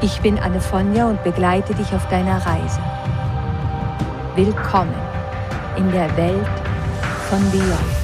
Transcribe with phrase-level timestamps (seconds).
[0.00, 2.80] Ich bin Anne Fonja und begleite dich auf deiner Reise.
[4.36, 4.94] Willkommen
[5.76, 6.46] in der Welt
[7.28, 7.98] von Beyond.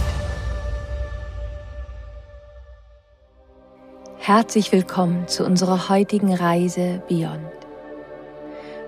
[4.18, 7.38] Herzlich willkommen zu unserer heutigen Reise Beyond.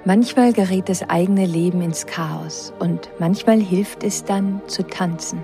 [0.05, 5.41] Manchmal gerät das eigene Leben ins Chaos und manchmal hilft es dann zu tanzen,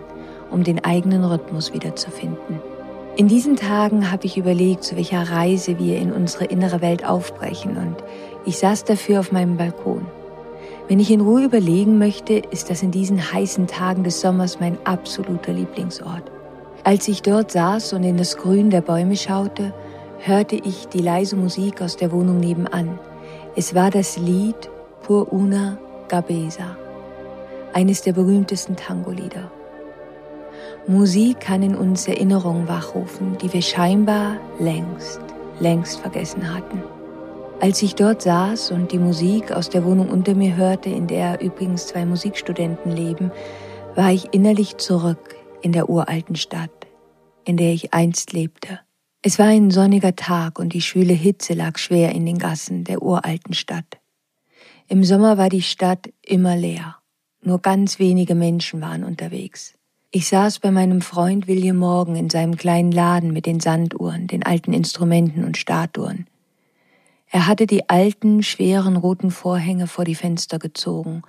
[0.51, 2.61] um den eigenen Rhythmus wiederzufinden.
[3.15, 7.77] In diesen Tagen habe ich überlegt, zu welcher Reise wir in unsere innere Welt aufbrechen
[7.77, 7.97] und
[8.47, 10.07] ich saß dafür auf meinem Balkon.
[10.89, 14.79] Wenn ich in Ruhe überlegen möchte, ist das in diesen heißen Tagen des Sommers mein
[14.85, 16.23] absoluter Lieblingsort.
[16.85, 19.75] Als ich dort saß und in das Grün der Bäume schaute,
[20.21, 22.99] hörte ich die leise Musik aus der Wohnung nebenan.
[23.55, 24.71] Es war das Lied
[25.03, 25.77] Pur una
[26.09, 26.79] Gabesa,
[27.75, 29.51] eines der berühmtesten Tango-Lieder.
[30.89, 35.21] Musik kann in uns Erinnerungen wachrufen, die wir scheinbar längst,
[35.61, 36.83] längst vergessen hatten.
[37.61, 41.41] Als ich dort saß und die Musik aus der Wohnung unter mir hörte, in der
[41.41, 43.31] übrigens zwei Musikstudenten leben,
[43.95, 46.89] war ich innerlich zurück in der uralten Stadt,
[47.45, 48.81] in der ich einst lebte.
[49.23, 53.03] Es war ein sonniger Tag und die schwüle Hitze lag schwer in den Gassen der
[53.03, 54.01] uralten Stadt.
[54.89, 56.97] Im Sommer war die Stadt immer leer.
[57.41, 59.75] Nur ganz wenige Menschen waren unterwegs.
[60.15, 64.43] Ich saß bei meinem Freund William Morgan in seinem kleinen Laden mit den Sanduhren, den
[64.43, 66.27] alten Instrumenten und Statuen.
[67.31, 71.23] Er hatte die alten, schweren roten Vorhänge vor die Fenster gezogen,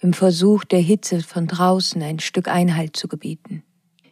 [0.00, 3.62] im Versuch der Hitze von draußen ein Stück Einhalt zu gebieten.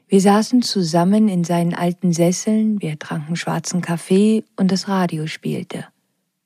[0.06, 5.86] Wir saßen zusammen in seinen alten Sesseln, wir tranken schwarzen Kaffee und das Radio spielte.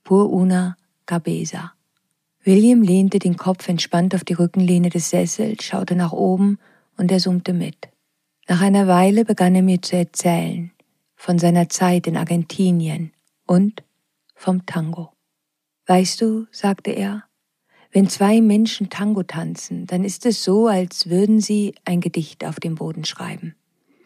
[0.04, 1.74] Pur una cabeza.
[2.44, 6.58] William lehnte den Kopf entspannt auf die Rückenlehne des Sessels, schaute nach oben
[7.02, 7.88] und er summte mit.
[8.46, 10.70] Nach einer Weile begann er mir zu erzählen
[11.16, 13.12] von seiner Zeit in Argentinien
[13.44, 13.82] und
[14.36, 15.10] vom Tango.
[15.86, 17.24] Weißt du, sagte er,
[17.90, 22.60] wenn zwei Menschen Tango tanzen, dann ist es so, als würden sie ein Gedicht auf
[22.60, 23.56] dem Boden schreiben.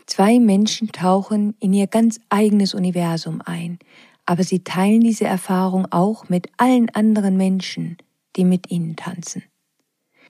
[0.07, 3.79] Zwei Menschen tauchen in ihr ganz eigenes Universum ein,
[4.25, 7.99] aber sie teilen diese Erfahrung auch mit allen anderen Menschen,
[8.37, 9.43] die mit ihnen tanzen.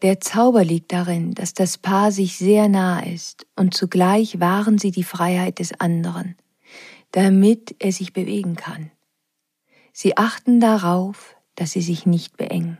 [0.03, 4.91] Der Zauber liegt darin, dass das Paar sich sehr nah ist und zugleich wahren sie
[4.91, 6.37] die Freiheit des anderen,
[7.13, 8.91] damit er sich bewegen kann.
[9.93, 12.79] Sie achten darauf, dass sie sich nicht beengen.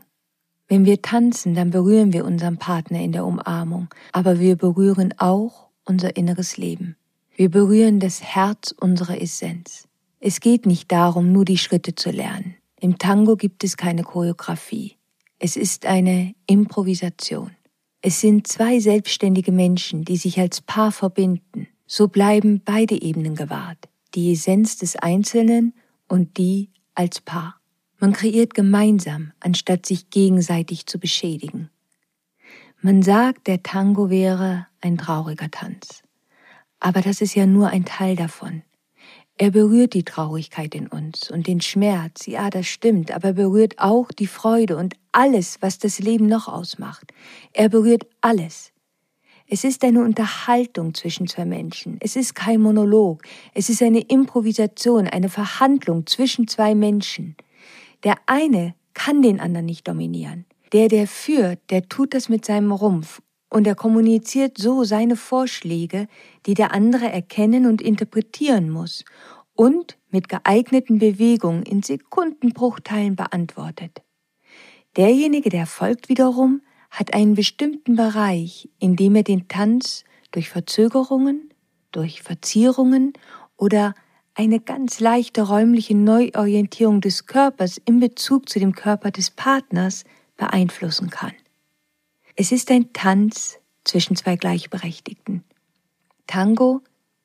[0.67, 5.69] Wenn wir tanzen, dann berühren wir unseren Partner in der Umarmung, aber wir berühren auch
[5.85, 6.97] unser inneres Leben.
[7.35, 9.87] Wir berühren das Herz unserer Essenz.
[10.19, 12.55] Es geht nicht darum, nur die Schritte zu lernen.
[12.79, 14.96] Im Tango gibt es keine Choreografie.
[15.39, 17.51] Es ist eine Improvisation.
[18.01, 21.67] Es sind zwei selbstständige Menschen, die sich als Paar verbinden.
[21.85, 23.87] So bleiben beide Ebenen gewahrt.
[24.15, 25.73] Die Essenz des Einzelnen
[26.07, 27.59] und die als Paar.
[27.99, 31.69] Man kreiert gemeinsam, anstatt sich gegenseitig zu beschädigen.
[32.81, 36.03] Man sagt, der Tango wäre ein trauriger Tanz.
[36.79, 38.63] Aber das ist ja nur ein Teil davon.
[39.39, 43.75] Er berührt die Traurigkeit in uns und den Schmerz, ja, das stimmt, aber er berührt
[43.77, 47.13] auch die Freude und alles, was das Leben noch ausmacht.
[47.53, 48.71] Er berührt alles.
[49.47, 51.97] Es ist eine Unterhaltung zwischen zwei Menschen.
[52.01, 53.21] Es ist kein Monolog.
[53.53, 57.37] Es ist eine Improvisation, eine Verhandlung zwischen zwei Menschen.
[58.03, 60.45] Der eine kann den anderen nicht dominieren.
[60.73, 66.07] Der, der führt, der tut das mit seinem Rumpf und er kommuniziert so seine Vorschläge,
[66.45, 69.05] die der andere erkennen und interpretieren muss
[69.53, 74.01] und mit geeigneten Bewegungen in Sekundenbruchteilen beantwortet.
[74.95, 81.53] Derjenige, der folgt wiederum, hat einen bestimmten Bereich, in dem er den Tanz durch Verzögerungen,
[81.91, 83.13] durch Verzierungen
[83.57, 83.93] oder
[84.33, 90.03] eine ganz leichte räumliche Neuorientierung des Körpers in Bezug zu dem Körper des Partners
[90.37, 91.33] beeinflussen kann.
[92.39, 95.43] Es ist ein Tanz zwischen zwei Gleichberechtigten.
[96.27, 96.81] Tango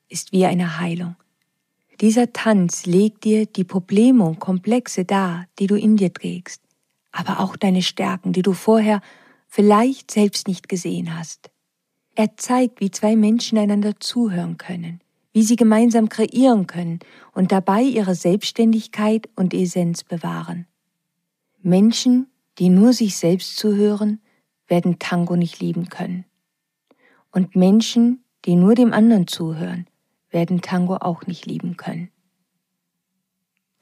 [0.09, 1.15] ist wie eine Heilung.
[2.01, 6.63] Dieser Tanz legt dir die Probleme und Komplexe dar, die du in dir trägst,
[7.11, 9.01] aber auch deine Stärken, die du vorher
[9.47, 11.51] vielleicht selbst nicht gesehen hast.
[12.15, 14.99] Er zeigt, wie zwei Menschen einander zuhören können,
[15.31, 16.97] wie sie gemeinsam kreieren können
[17.33, 20.65] und dabei ihre Selbstständigkeit und Essenz bewahren.
[21.61, 24.19] Menschen, die nur sich selbst zuhören,
[24.73, 26.25] werden Tango nicht lieben können.
[27.29, 29.85] Und Menschen, die nur dem anderen zuhören,
[30.31, 32.09] werden Tango auch nicht lieben können.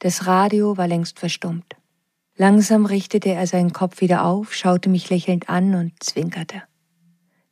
[0.00, 1.76] Das Radio war längst verstummt.
[2.36, 6.62] Langsam richtete er seinen Kopf wieder auf, schaute mich lächelnd an und zwinkerte.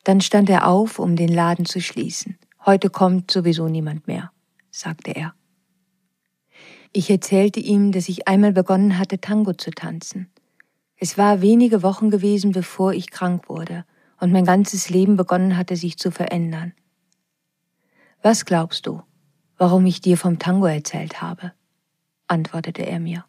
[0.04, 2.36] Dann stand er auf, um den Laden zu schließen.
[2.66, 4.32] Heute kommt sowieso niemand mehr,
[4.70, 5.32] sagte er.
[6.92, 10.30] Ich erzählte ihm, dass ich einmal begonnen hatte, Tango zu tanzen.
[11.02, 13.86] Es war wenige Wochen gewesen, bevor ich krank wurde
[14.20, 16.74] und mein ganzes Leben begonnen hatte, sich zu verändern.
[18.22, 19.02] Was glaubst du,
[19.56, 21.52] warum ich dir vom Tango erzählt habe?
[22.26, 23.24] antwortete er mir.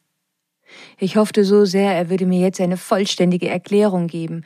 [0.98, 4.44] Ich hoffte so sehr, er würde mir jetzt eine vollständige Erklärung geben,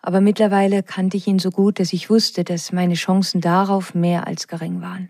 [0.00, 4.28] aber mittlerweile kannte ich ihn so gut, dass ich wusste, dass meine Chancen darauf mehr
[4.28, 5.08] als gering waren.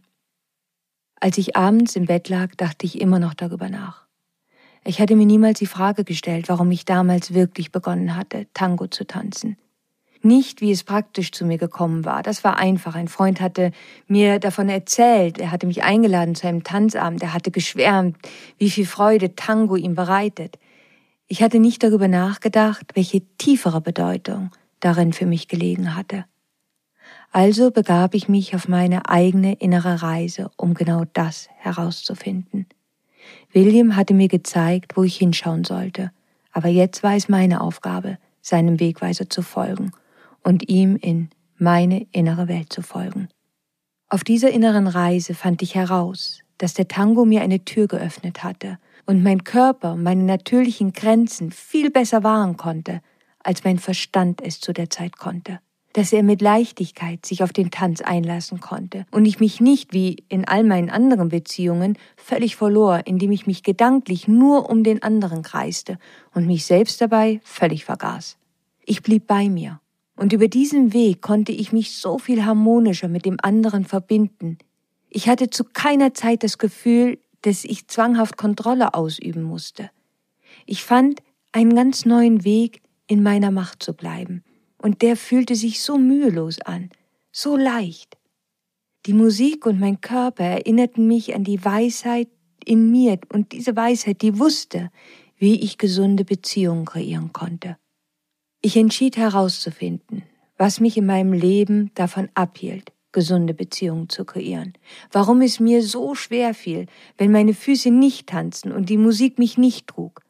[1.21, 4.08] Als ich abends im Bett lag, dachte ich immer noch darüber nach.
[4.85, 9.07] Ich hatte mir niemals die Frage gestellt, warum ich damals wirklich begonnen hatte, Tango zu
[9.07, 9.57] tanzen.
[10.23, 12.23] Nicht, wie es praktisch zu mir gekommen war.
[12.23, 12.95] Das war einfach.
[12.97, 13.71] Ein Freund hatte
[14.09, 15.39] mir davon erzählt.
[15.39, 17.23] Er hatte mich eingeladen zu einem Tanzabend.
[17.23, 18.17] Er hatte geschwärmt,
[18.59, 20.59] wie viel Freude Tango ihm bereitet.
[21.29, 26.25] Ich hatte nicht darüber nachgedacht, welche tiefere Bedeutung darin für mich gelegen hatte.
[27.31, 32.67] Also begab ich mich auf meine eigene innere Reise, um genau das herauszufinden.
[33.53, 36.13] William hatte mir gezeigt, wo ich hinschauen sollte,
[36.53, 39.93] aber jetzt war es meine Aufgabe, seinem Wegweiser zu folgen
[40.43, 43.29] und ihm in meine innere Welt zu folgen.
[44.09, 48.79] Auf dieser inneren Reise fand ich heraus, dass der Tango mir eine Tür geöffnet hatte
[49.07, 53.01] und mein Körper meine natürlichen Grenzen viel besser wahren konnte,
[53.43, 55.61] als mein Verstand es zu der Zeit konnte.
[55.95, 60.25] Dass er mit Leichtigkeit sich auf den Tanz einlassen konnte und ich mich nicht wie
[60.29, 65.43] in all meinen anderen Beziehungen völlig verlor, indem ich mich gedanklich nur um den anderen
[65.43, 65.99] kreiste
[66.35, 68.37] und mich selbst dabei völlig vergaß.
[68.85, 69.81] Ich blieb bei mir
[70.17, 74.59] und über diesen Weg konnte ich mich so viel harmonischer mit dem anderen verbinden.
[75.09, 79.91] Ich hatte zu keiner Zeit das Gefühl, dass ich zwanghaft Kontrolle ausüben musste.
[80.67, 84.45] Ich fand einen ganz neuen Weg, in meiner Macht zu bleiben.
[84.81, 86.91] Und der fühlte sich so mühelos an,
[87.33, 88.17] so leicht.
[89.07, 92.29] Die Musik und mein Körper erinnerten mich an die Weisheit
[92.65, 94.91] in mir und diese Weisheit, die wusste,
[95.37, 97.77] wie ich gesunde Beziehungen kreieren konnte.
[98.61, 100.25] Ich entschied herauszufinden,
[100.57, 104.75] was mich in meinem Leben davon abhielt, gesunde Beziehungen zu kreieren,
[105.13, 106.87] warum es mir so schwer fiel,
[107.17, 110.23] wenn meine Füße nicht tanzen und die Musik mich nicht trug,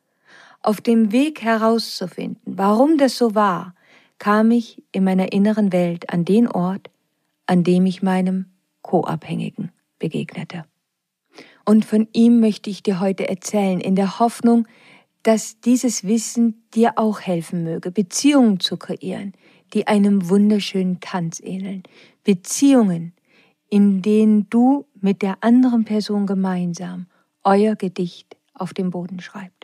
[0.61, 3.75] auf dem Weg herauszufinden, warum das so war,
[4.19, 6.91] kam ich in meiner inneren Welt an den Ort,
[7.47, 8.47] an dem ich meinem
[8.83, 10.65] Co-Abhängigen begegnete.
[11.65, 14.67] Und von ihm möchte ich dir heute erzählen, in der Hoffnung,
[15.23, 19.35] dass dieses Wissen dir auch helfen möge, Beziehungen zu kreieren,
[19.75, 21.83] die einem wunderschönen Tanz ähneln.
[22.25, 23.13] Beziehungen,
[23.69, 27.07] in denen du mit der anderen Person gemeinsam
[27.45, 29.58] euer Gedicht auf dem Boden schreibt.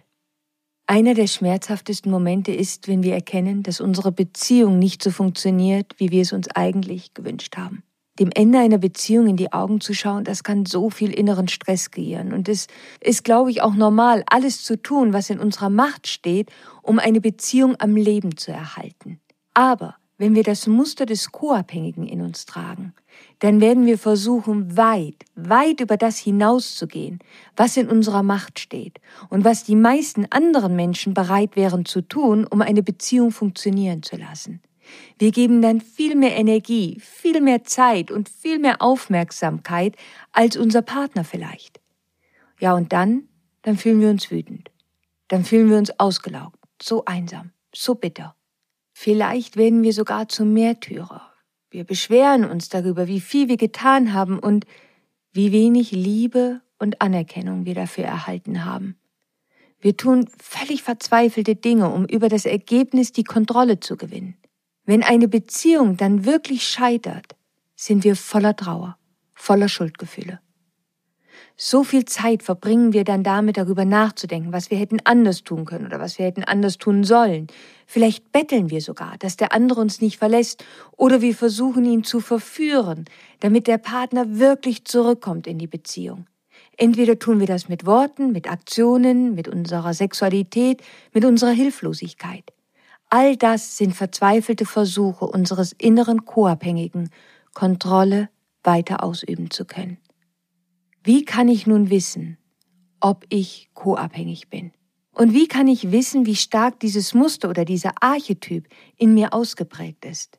[0.86, 6.10] Einer der schmerzhaftesten Momente ist, wenn wir erkennen, dass unsere Beziehung nicht so funktioniert, wie
[6.10, 7.82] wir es uns eigentlich gewünscht haben.
[8.18, 11.90] Dem Ende einer Beziehung in die Augen zu schauen, das kann so viel inneren Stress
[11.90, 12.32] kreieren.
[12.34, 12.66] Und es
[13.00, 16.50] ist, glaube ich, auch normal, alles zu tun, was in unserer Macht steht,
[16.82, 19.20] um eine Beziehung am Leben zu erhalten.
[19.54, 22.92] Aber wenn wir das Muster des Co-Abhängigen in uns tragen,
[23.40, 27.18] dann werden wir versuchen, weit, weit über das hinauszugehen,
[27.56, 32.46] was in unserer Macht steht und was die meisten anderen Menschen bereit wären zu tun,
[32.46, 34.60] um eine Beziehung funktionieren zu lassen.
[35.18, 39.96] Wir geben dann viel mehr Energie, viel mehr Zeit und viel mehr Aufmerksamkeit
[40.32, 41.80] als unser Partner vielleicht.
[42.60, 43.28] Ja, und dann,
[43.62, 44.70] dann fühlen wir uns wütend.
[45.28, 48.36] Dann fühlen wir uns ausgelaugt, so einsam, so bitter.
[48.92, 51.33] Vielleicht werden wir sogar zum Märtyrer,
[51.74, 54.64] wir beschweren uns darüber, wie viel wir getan haben und
[55.32, 58.96] wie wenig Liebe und Anerkennung wir dafür erhalten haben.
[59.80, 64.36] Wir tun völlig verzweifelte Dinge, um über das Ergebnis die Kontrolle zu gewinnen.
[64.84, 67.34] Wenn eine Beziehung dann wirklich scheitert,
[67.74, 68.96] sind wir voller Trauer,
[69.34, 70.40] voller Schuldgefühle.
[71.56, 75.86] So viel Zeit verbringen wir dann damit, darüber nachzudenken, was wir hätten anders tun können
[75.86, 77.46] oder was wir hätten anders tun sollen.
[77.86, 80.64] Vielleicht betteln wir sogar, dass der andere uns nicht verlässt
[80.96, 83.04] oder wir versuchen ihn zu verführen,
[83.38, 86.26] damit der Partner wirklich zurückkommt in die Beziehung.
[86.76, 90.82] Entweder tun wir das mit Worten, mit Aktionen, mit unserer Sexualität,
[91.12, 92.52] mit unserer Hilflosigkeit.
[93.10, 97.10] All das sind verzweifelte Versuche unseres inneren Co-Abhängigen,
[97.52, 98.28] Kontrolle
[98.64, 99.98] weiter ausüben zu können.
[101.06, 102.38] Wie kann ich nun wissen,
[102.98, 104.72] ob ich co-abhängig bin?
[105.12, 110.06] Und wie kann ich wissen, wie stark dieses Muster oder dieser Archetyp in mir ausgeprägt
[110.06, 110.38] ist?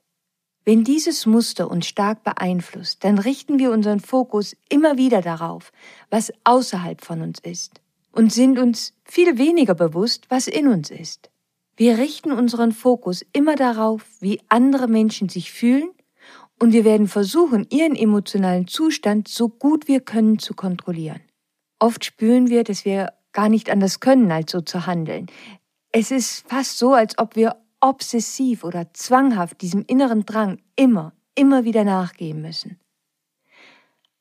[0.63, 5.71] Wenn dieses Muster uns stark beeinflusst, dann richten wir unseren Fokus immer wieder darauf,
[6.09, 7.79] was außerhalb von uns ist
[8.11, 11.29] und sind uns viel weniger bewusst, was in uns ist.
[11.77, 15.91] Wir richten unseren Fokus immer darauf, wie andere Menschen sich fühlen
[16.59, 21.21] und wir werden versuchen, ihren emotionalen Zustand so gut wir können zu kontrollieren.
[21.79, 25.27] Oft spüren wir, dass wir gar nicht anders können, als so zu handeln.
[25.91, 31.65] Es ist fast so, als ob wir obsessiv oder zwanghaft diesem inneren Drang immer, immer
[31.65, 32.79] wieder nachgehen müssen.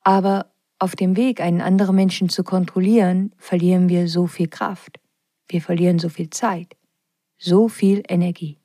[0.01, 4.99] Aber auf dem Weg, einen anderen Menschen zu kontrollieren, verlieren wir so viel Kraft.
[5.47, 6.75] Wir verlieren so viel Zeit,
[7.37, 8.57] so viel Energie.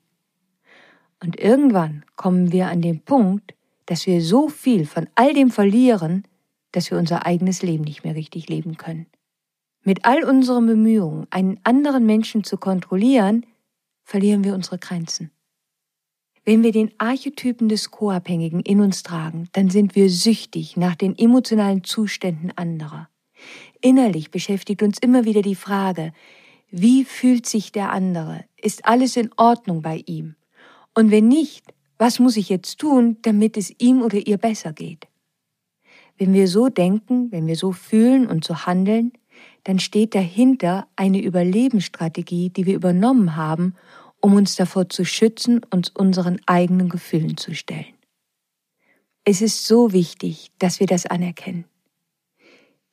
[1.23, 3.53] Und irgendwann kommen wir an den Punkt,
[3.91, 6.23] dass wir so viel von all dem verlieren,
[6.71, 9.05] dass wir unser eigenes Leben nicht mehr richtig leben können.
[9.83, 13.45] Mit all unseren Bemühungen, einen anderen Menschen zu kontrollieren,
[14.05, 15.29] verlieren wir unsere Grenzen.
[16.45, 21.17] Wenn wir den Archetypen des Co-Abhängigen in uns tragen, dann sind wir süchtig nach den
[21.17, 23.09] emotionalen Zuständen anderer.
[23.81, 26.13] Innerlich beschäftigt uns immer wieder die Frage,
[26.69, 28.45] wie fühlt sich der andere?
[28.55, 30.35] Ist alles in Ordnung bei ihm?
[30.93, 31.65] Und wenn nicht,
[32.01, 35.07] was muss ich jetzt tun, damit es ihm oder ihr besser geht?
[36.17, 39.11] Wenn wir so denken, wenn wir so fühlen und so handeln,
[39.65, 43.75] dann steht dahinter eine Überlebensstrategie, die wir übernommen haben,
[44.19, 47.93] um uns davor zu schützen, uns unseren eigenen Gefühlen zu stellen.
[49.23, 51.65] Es ist so wichtig, dass wir das anerkennen.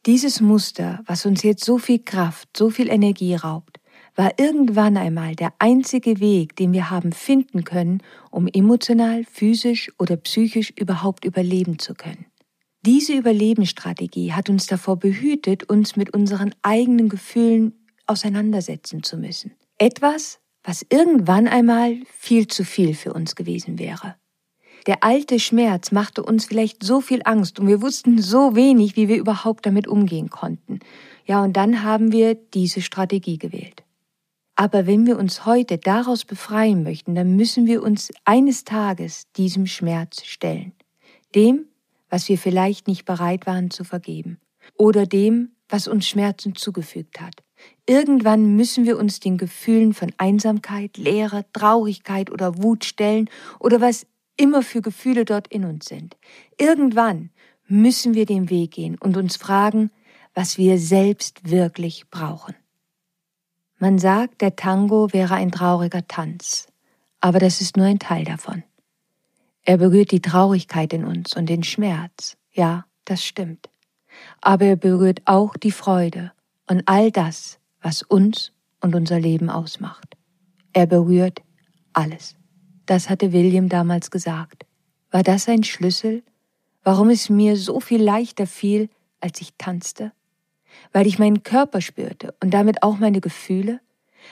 [0.04, 3.80] Dieses Muster, was uns jetzt so viel Kraft, so viel Energie raubt,
[4.18, 10.16] war irgendwann einmal der einzige Weg, den wir haben finden können, um emotional, physisch oder
[10.16, 12.26] psychisch überhaupt überleben zu können.
[12.84, 17.74] Diese Überlebensstrategie hat uns davor behütet, uns mit unseren eigenen Gefühlen
[18.06, 19.52] auseinandersetzen zu müssen.
[19.78, 24.16] Etwas, was irgendwann einmal viel zu viel für uns gewesen wäre.
[24.88, 29.06] Der alte Schmerz machte uns vielleicht so viel Angst und wir wussten so wenig, wie
[29.06, 30.80] wir überhaupt damit umgehen konnten.
[31.24, 33.84] Ja, und dann haben wir diese Strategie gewählt.
[34.60, 39.66] Aber wenn wir uns heute daraus befreien möchten, dann müssen wir uns eines Tages diesem
[39.66, 40.72] Schmerz stellen.
[41.36, 41.66] Dem,
[42.10, 44.40] was wir vielleicht nicht bereit waren zu vergeben
[44.76, 47.34] oder dem, was uns Schmerzen zugefügt hat.
[47.86, 54.08] Irgendwann müssen wir uns den Gefühlen von Einsamkeit, Leere, Traurigkeit oder Wut stellen oder was
[54.36, 56.16] immer für Gefühle dort in uns sind.
[56.58, 57.30] Irgendwann
[57.68, 59.92] müssen wir den Weg gehen und uns fragen,
[60.34, 62.56] was wir selbst wirklich brauchen.
[63.80, 66.66] Man sagt, der Tango wäre ein trauriger Tanz,
[67.20, 68.64] aber das ist nur ein Teil davon.
[69.62, 72.36] Er berührt die Traurigkeit in uns und den Schmerz.
[72.50, 73.68] Ja, das stimmt.
[74.40, 76.32] Aber er berührt auch die Freude
[76.66, 80.16] und all das, was uns und unser Leben ausmacht.
[80.72, 81.42] Er berührt
[81.92, 82.34] alles.
[82.86, 84.66] Das hatte William damals gesagt.
[85.10, 86.24] War das ein Schlüssel,
[86.82, 88.88] warum es mir so viel leichter fiel,
[89.20, 90.12] als ich tanzte?
[90.92, 93.80] Weil ich meinen Körper spürte und damit auch meine Gefühle?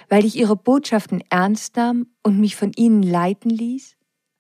[0.09, 3.97] Weil ich ihre Botschaften ernst nahm und mich von ihnen leiten ließ?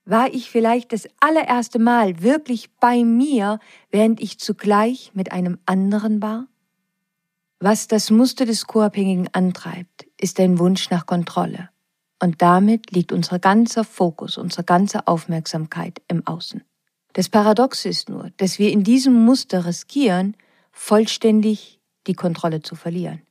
[0.06, 3.58] war ich vielleicht das allererste Mal wirklich bei mir,
[3.90, 6.46] während ich zugleich mit einem anderen war?
[7.58, 11.70] Was das Muster des Co-Abhängigen antreibt, ist ein Wunsch nach Kontrolle.
[12.22, 16.62] Und damit liegt unser ganzer Fokus, unsere ganze Aufmerksamkeit im Außen.
[17.12, 20.36] Das Paradoxe ist nur, dass wir in diesem Muster riskieren,
[20.70, 21.75] vollständig
[22.06, 23.22] die Kontrolle zu verlieren.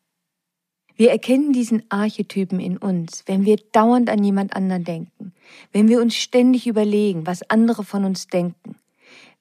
[0.95, 5.33] Wir erkennen diesen Archetypen in uns, wenn wir dauernd an jemand anderen denken,
[5.73, 8.77] wenn wir uns ständig überlegen, was andere von uns denken,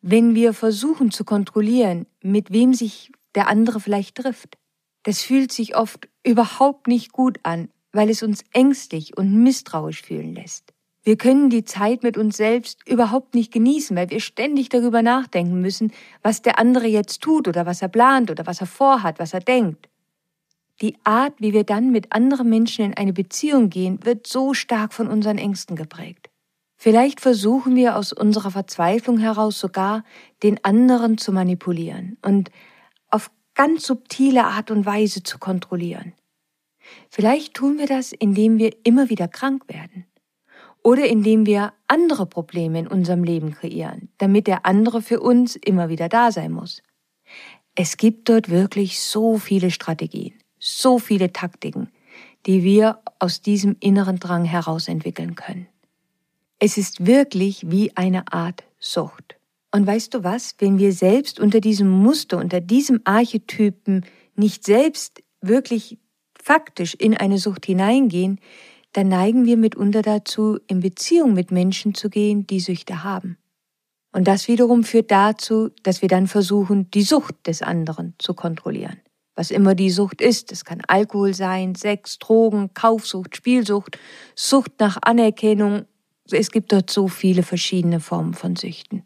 [0.03, 4.59] wenn wir versuchen zu kontrollieren, mit wem sich der andere vielleicht trifft.
[5.05, 10.35] Das fühlt sich oft überhaupt nicht gut an, weil es uns ängstlich und misstrauisch fühlen
[10.35, 10.74] lässt.
[11.05, 15.61] Wir können die Zeit mit uns selbst überhaupt nicht genießen, weil wir ständig darüber nachdenken
[15.61, 15.93] müssen,
[16.23, 19.41] was der andere jetzt tut oder was er plant oder was er vorhat, was er
[19.41, 19.91] denkt.
[20.81, 24.95] Die Art, wie wir dann mit anderen Menschen in eine Beziehung gehen, wird so stark
[24.95, 26.31] von unseren Ängsten geprägt.
[26.77, 30.05] Vielleicht versuchen wir aus unserer Verzweiflung heraus sogar,
[30.43, 32.51] den anderen zu manipulieren und
[33.11, 36.15] auf ganz subtile Art und Weise zu kontrollieren.
[37.11, 40.07] Vielleicht tun wir das, indem wir immer wieder krank werden
[40.85, 45.89] oder indem wir andere Probleme in unserem Leben kreieren, damit der andere für uns immer
[45.89, 46.81] wieder da sein muss.
[47.75, 51.89] Es gibt dort wirklich so viele Strategien so viele Taktiken,
[52.47, 55.67] die wir aus diesem inneren Drang heraus entwickeln können.
[56.59, 59.37] Es ist wirklich wie eine Art Sucht.
[59.73, 65.23] Und weißt du was, wenn wir selbst unter diesem Muster, unter diesem Archetypen nicht selbst
[65.43, 65.99] wirklich
[66.35, 68.41] faktisch in eine Sucht hineingehen,
[68.95, 73.37] dann neigen wir mitunter dazu, in Beziehung mit Menschen zu gehen, die Süchte haben.
[74.13, 79.01] Und das wiederum führt dazu, dass wir dann versuchen, die Sucht des anderen zu kontrollieren.
[79.35, 83.99] Was immer die Sucht ist, es kann Alkohol sein, Sex, Drogen, Kaufsucht, Spielsucht,
[84.37, 85.87] Sucht nach Anerkennung.
[86.31, 89.03] Es gibt dort so viele verschiedene Formen von Süchten.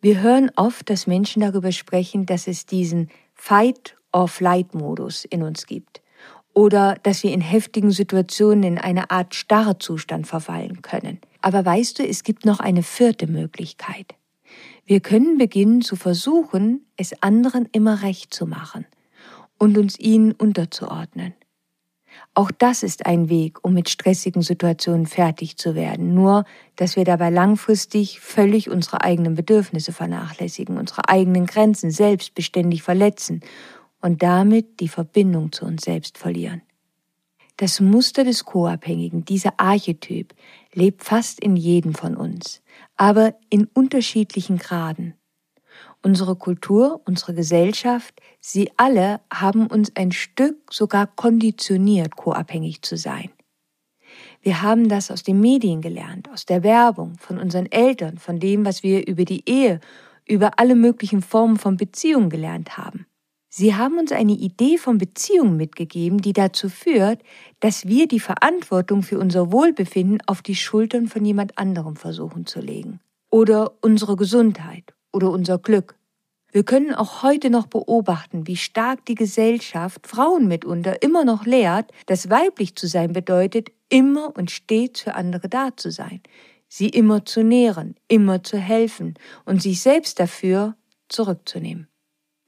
[0.00, 6.03] Wir hören oft, dass Menschen darüber sprechen, dass es diesen Fight-or-Flight-Modus in uns gibt
[6.54, 11.18] oder dass wir in heftigen Situationen in eine Art Starrzustand verfallen können.
[11.42, 14.14] Aber weißt du, es gibt noch eine vierte Möglichkeit.
[14.86, 18.86] Wir können beginnen zu versuchen, es anderen immer recht zu machen
[19.58, 21.34] und uns ihnen unterzuordnen.
[22.34, 26.44] Auch das ist ein Weg, um mit stressigen Situationen fertig zu werden, nur
[26.76, 33.40] dass wir dabei langfristig völlig unsere eigenen Bedürfnisse vernachlässigen, unsere eigenen Grenzen selbstbeständig verletzen
[34.04, 36.60] und damit die Verbindung zu uns selbst verlieren.
[37.56, 40.34] Das Muster des Co-Abhängigen, dieser Archetyp,
[40.74, 42.62] lebt fast in jedem von uns,
[42.96, 45.14] aber in unterschiedlichen Graden.
[46.02, 53.30] Unsere Kultur, unsere Gesellschaft, sie alle haben uns ein Stück sogar konditioniert, co-abhängig zu sein.
[54.42, 58.66] Wir haben das aus den Medien gelernt, aus der Werbung, von unseren Eltern, von dem,
[58.66, 59.80] was wir über die Ehe,
[60.28, 63.06] über alle möglichen Formen von Beziehungen gelernt haben.
[63.56, 67.22] Sie haben uns eine Idee von Beziehungen mitgegeben, die dazu führt,
[67.60, 72.58] dass wir die Verantwortung für unser Wohlbefinden auf die Schultern von jemand anderem versuchen zu
[72.58, 72.98] legen.
[73.30, 75.94] Oder unsere Gesundheit oder unser Glück.
[76.50, 81.92] Wir können auch heute noch beobachten, wie stark die Gesellschaft Frauen mitunter immer noch lehrt,
[82.06, 86.22] dass weiblich zu sein bedeutet, immer und stets für andere da zu sein,
[86.66, 90.74] sie immer zu nähren, immer zu helfen und sich selbst dafür
[91.08, 91.86] zurückzunehmen.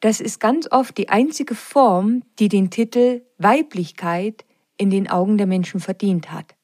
[0.00, 4.45] Das ist ganz oft die einzige Form, die den Titel Weiblichkeit
[4.76, 6.55] in den Augen der Menschen verdient hat.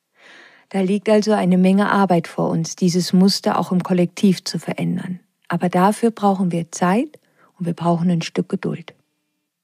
[0.69, 5.21] Da liegt also eine Menge Arbeit vor uns, dieses Muster auch im Kollektiv zu verändern.
[5.49, 7.19] Aber dafür brauchen wir Zeit
[7.59, 8.95] und wir brauchen ein Stück Geduld.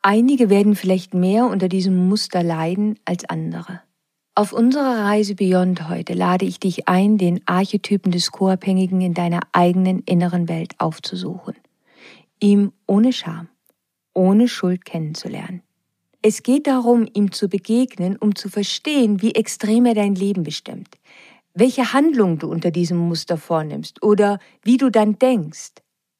[0.00, 3.82] Einige werden vielleicht mehr unter diesem Muster leiden als andere.
[4.34, 9.40] Auf unserer Reise Beyond heute lade ich dich ein, den Archetypen des Co-Abhängigen in deiner
[9.52, 11.54] eigenen inneren Welt aufzusuchen.
[12.38, 13.48] Ihm ohne Scham
[14.18, 15.62] ohne Schuld kennenzulernen.
[16.20, 20.98] Es geht darum, ihm zu begegnen, um zu verstehen, wie extrem er dein Leben bestimmt,
[21.54, 25.74] welche Handlung du unter diesem Muster vornimmst oder wie du dann denkst.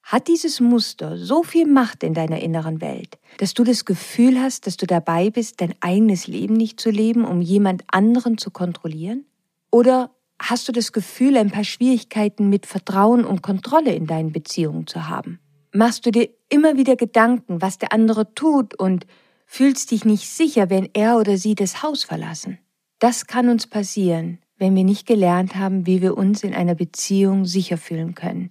[0.05, 4.67] Hat dieses Muster so viel Macht in deiner inneren Welt, dass du das Gefühl hast,
[4.67, 9.27] dass du dabei bist, dein eigenes Leben nicht zu leben, um jemand anderen zu kontrollieren?
[9.71, 14.87] Oder hast du das Gefühl, ein paar Schwierigkeiten mit Vertrauen und Kontrolle in deinen Beziehungen
[14.87, 15.41] zu haben?
[15.79, 19.07] Machst du dir immer wieder Gedanken, was der andere tut und
[19.47, 22.59] fühlst dich nicht sicher, wenn er oder sie das Haus verlassen.
[22.99, 27.45] Das kann uns passieren, wenn wir nicht gelernt haben, wie wir uns in einer Beziehung
[27.45, 28.49] sicher fühlen können,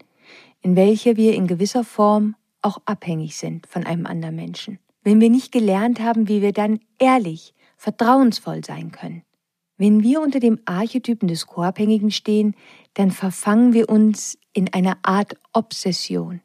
[0.61, 4.79] in welcher wir in gewisser Form auch abhängig sind von einem anderen Menschen.
[5.03, 9.23] Wenn wir nicht gelernt haben, wie wir dann ehrlich, vertrauensvoll sein können.
[9.75, 12.55] Wenn wir unter dem Archetypen des Co-Abhängigen stehen,
[12.93, 16.39] dann verfangen wir uns in einer Art Obsession.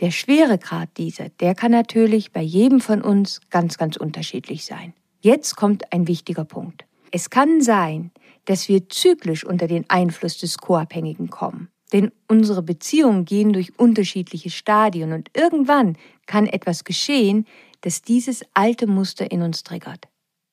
[0.00, 4.94] Der Schweregrad dieser, der kann natürlich bei jedem von uns ganz, ganz unterschiedlich sein.
[5.20, 6.84] Jetzt kommt ein wichtiger Punkt.
[7.10, 8.12] Es kann sein,
[8.44, 11.68] dass wir zyklisch unter den Einfluss des Co-Abhängigen kommen.
[11.92, 17.46] Denn unsere Beziehungen gehen durch unterschiedliche Stadien und irgendwann kann etwas geschehen,
[17.80, 20.06] das dieses alte Muster in uns triggert.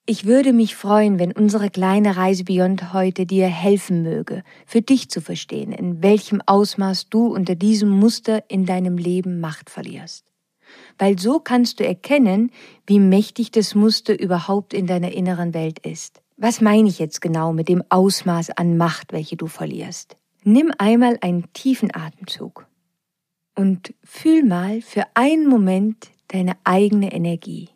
[0.07, 5.09] Ich würde mich freuen, wenn unsere kleine Reise Beyond heute dir helfen möge, für dich
[5.09, 10.31] zu verstehen, in welchem Ausmaß du unter diesem Muster in deinem Leben Macht verlierst.
[10.99, 12.51] Weil so kannst du erkennen,
[12.85, 16.21] wie mächtig das Muster überhaupt in deiner inneren Welt ist.
[16.37, 20.17] Was meine ich jetzt genau mit dem Ausmaß an Macht, welche du verlierst?
[20.43, 22.67] Nimm einmal einen tiefen Atemzug
[23.55, 27.69] und fühl mal für einen Moment deine eigene Energie.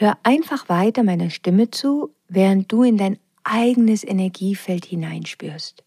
[0.00, 5.84] Hör einfach weiter meiner Stimme zu, während du in dein eigenes Energiefeld hineinspürst.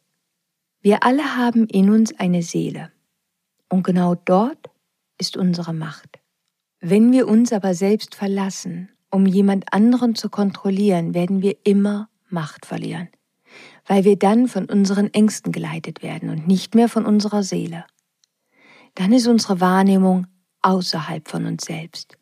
[0.81, 2.91] Wir alle haben in uns eine Seele.
[3.69, 4.69] Und genau dort
[5.17, 6.19] ist unsere Macht.
[6.79, 12.67] Wenn wir uns aber selbst verlassen, um jemand anderen zu kontrollieren, werden wir immer Macht
[12.67, 13.09] verlieren,
[13.87, 17.83] weil wir dann von unseren Ängsten geleitet werden und nicht mehr von unserer Seele.
[18.93, 20.27] Dann ist unsere Wahrnehmung
[20.61, 22.19] außerhalb von uns selbst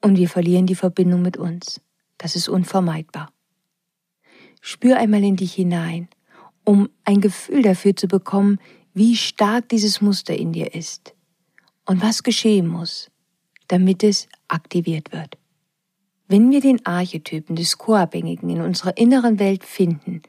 [0.00, 1.80] und wir verlieren die Verbindung mit uns.
[2.18, 3.32] Das ist unvermeidbar.
[4.60, 6.08] Spür einmal in dich hinein,
[6.64, 8.58] um ein Gefühl dafür zu bekommen,
[8.92, 11.14] wie stark dieses Muster in dir ist
[11.86, 13.10] und was geschehen muss,
[13.68, 15.38] damit es aktiviert wird.
[16.28, 20.22] Wenn wir den Archetypen des Co-Abhängigen in unserer inneren Welt finden,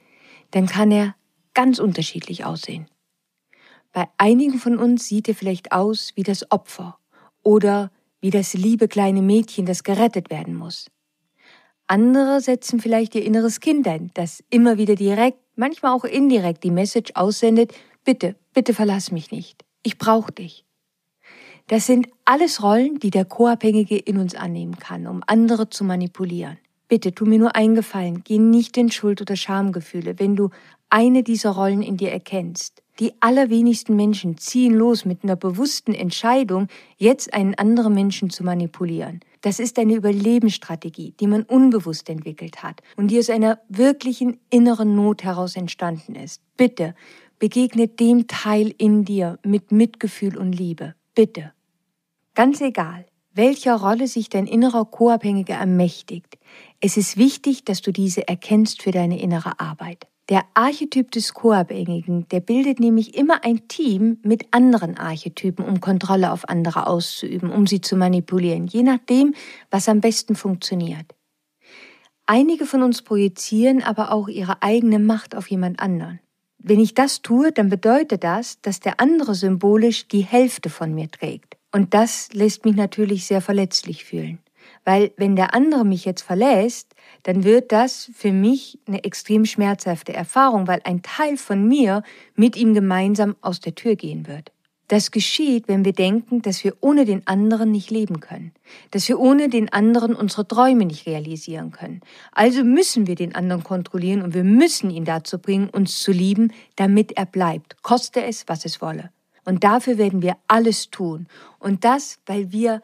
[0.51, 1.15] dann kann er
[1.53, 2.87] ganz unterschiedlich aussehen.
[3.93, 6.97] Bei einigen von uns sieht er vielleicht aus wie das Opfer
[7.43, 10.85] oder wie das liebe kleine Mädchen, das gerettet werden muss.
[11.87, 16.71] Andere setzen vielleicht ihr inneres Kind ein, das immer wieder direkt, manchmal auch indirekt die
[16.71, 17.73] Message aussendet,
[18.05, 19.65] bitte, bitte verlass mich nicht.
[19.83, 20.63] Ich brauche dich.
[21.67, 26.57] Das sind alles Rollen, die der Co-Abhängige in uns annehmen kann, um andere zu manipulieren.
[26.87, 30.49] Bitte tu mir nur einen Gefallen, geh nicht in Schuld- oder Schamgefühle, wenn du
[30.89, 32.80] eine dieser Rollen in dir erkennst.
[32.99, 39.21] Die allerwenigsten Menschen ziehen los mit einer bewussten Entscheidung, jetzt einen anderen Menschen zu manipulieren.
[39.41, 44.95] Das ist eine Überlebensstrategie, die man unbewusst entwickelt hat und die aus einer wirklichen inneren
[44.95, 46.41] Not heraus entstanden ist.
[46.57, 46.93] Bitte
[47.39, 50.93] begegne dem Teil in dir mit Mitgefühl und Liebe.
[51.15, 51.53] Bitte.
[52.35, 56.37] Ganz egal, welcher Rolle sich dein innerer Co-Abhängiger ermächtigt,
[56.81, 60.07] es ist wichtig, dass du diese erkennst für deine innere Arbeit.
[60.31, 66.31] Der Archetyp des Co-Abhängigen, der bildet nämlich immer ein Team mit anderen Archetypen, um Kontrolle
[66.31, 69.35] auf andere auszuüben, um sie zu manipulieren, je nachdem,
[69.71, 71.05] was am besten funktioniert.
[72.25, 76.21] Einige von uns projizieren aber auch ihre eigene Macht auf jemand anderen.
[76.59, 81.11] Wenn ich das tue, dann bedeutet das, dass der andere symbolisch die Hälfte von mir
[81.11, 81.57] trägt.
[81.73, 84.39] Und das lässt mich natürlich sehr verletzlich fühlen.
[84.83, 90.13] Weil wenn der andere mich jetzt verlässt, dann wird das für mich eine extrem schmerzhafte
[90.13, 92.03] Erfahrung, weil ein Teil von mir
[92.35, 94.51] mit ihm gemeinsam aus der Tür gehen wird.
[94.91, 98.51] Das geschieht, wenn wir denken, dass wir ohne den anderen nicht leben können,
[98.89, 102.01] dass wir ohne den anderen unsere Träume nicht realisieren können.
[102.33, 106.51] Also müssen wir den anderen kontrollieren und wir müssen ihn dazu bringen, uns zu lieben,
[106.75, 109.11] damit er bleibt, koste es, was es wolle.
[109.45, 111.27] Und dafür werden wir alles tun.
[111.57, 112.81] Und das, weil wir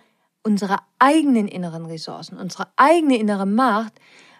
[0.47, 3.99] unsere eigenen inneren Ressourcen, unsere eigene innere Macht,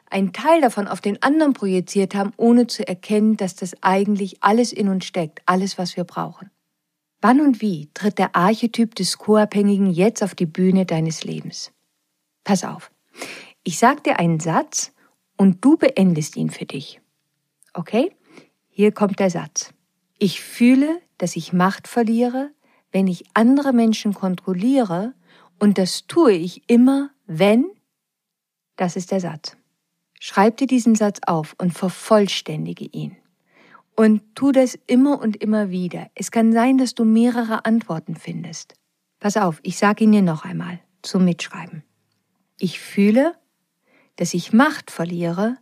[0.10, 4.72] einen Teil davon auf den anderen projiziert haben, ohne zu erkennen, dass das eigentlich alles
[4.72, 6.50] in uns steckt, alles, was wir brauchen.
[7.20, 11.74] Wann und wie tritt der Archetyp des Co-Abhängigen jetzt auf die Bühne deines Lebens?
[12.46, 12.90] Pass auf.
[13.64, 14.94] Ich sag dir einen Satz
[15.36, 17.02] und du beendest ihn für dich.
[17.74, 18.16] Okay?
[18.70, 19.74] Hier kommt der Satz.
[20.20, 22.52] Ich fühle, dass ich Macht verliere,
[22.94, 25.14] wenn ich andere Menschen kontrolliere
[25.60, 27.66] und das tue ich immer, wenn,
[28.76, 29.58] das ist der Satz.
[30.20, 33.16] Schreib dir diesen Satz auf und vervollständige ihn.
[33.96, 36.10] Und tu das immer und immer wieder.
[36.14, 38.76] Es kann sein, dass du mehrere Antworten findest.
[39.20, 41.84] Pass auf, ich sage ihn dir noch einmal zum Mitschreiben.
[42.60, 43.36] Ich fühle,
[44.16, 45.58] dass ich Macht verliere,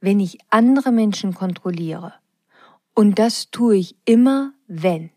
[0.00, 2.14] wenn ich andere Menschen kontrolliere.
[2.94, 5.10] Und das tue ich immer, wenn.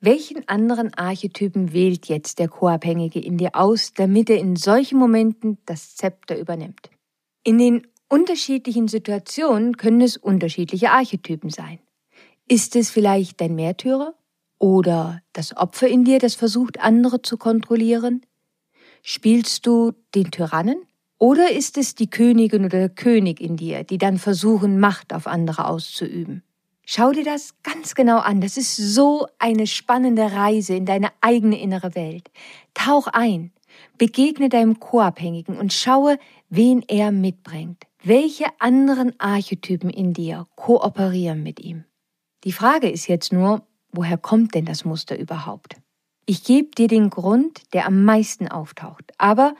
[0.00, 5.58] Welchen anderen Archetypen wählt jetzt der Co-Abhängige in dir aus, damit er in solchen Momenten
[5.66, 6.88] das Zepter übernimmt?
[7.42, 11.80] In den unterschiedlichen Situationen können es unterschiedliche Archetypen sein.
[12.46, 14.14] Ist es vielleicht dein Märtyrer
[14.60, 18.24] oder das Opfer in dir, das versucht, andere zu kontrollieren?
[19.02, 20.80] Spielst du den Tyrannen?
[21.18, 25.26] Oder ist es die Königin oder der König in dir, die dann versuchen, Macht auf
[25.26, 26.44] andere auszuüben?
[26.90, 28.40] Schau dir das ganz genau an.
[28.40, 32.30] Das ist so eine spannende Reise in deine eigene innere Welt.
[32.72, 33.52] Tauch ein,
[33.98, 37.82] begegne deinem Co-Abhängigen und schaue, wen er mitbringt.
[38.02, 41.84] Welche anderen Archetypen in dir kooperieren mit ihm?
[42.44, 45.76] Die Frage ist jetzt nur, woher kommt denn das Muster überhaupt?
[46.24, 49.54] Ich gebe dir den Grund, der am meisten auftaucht, aber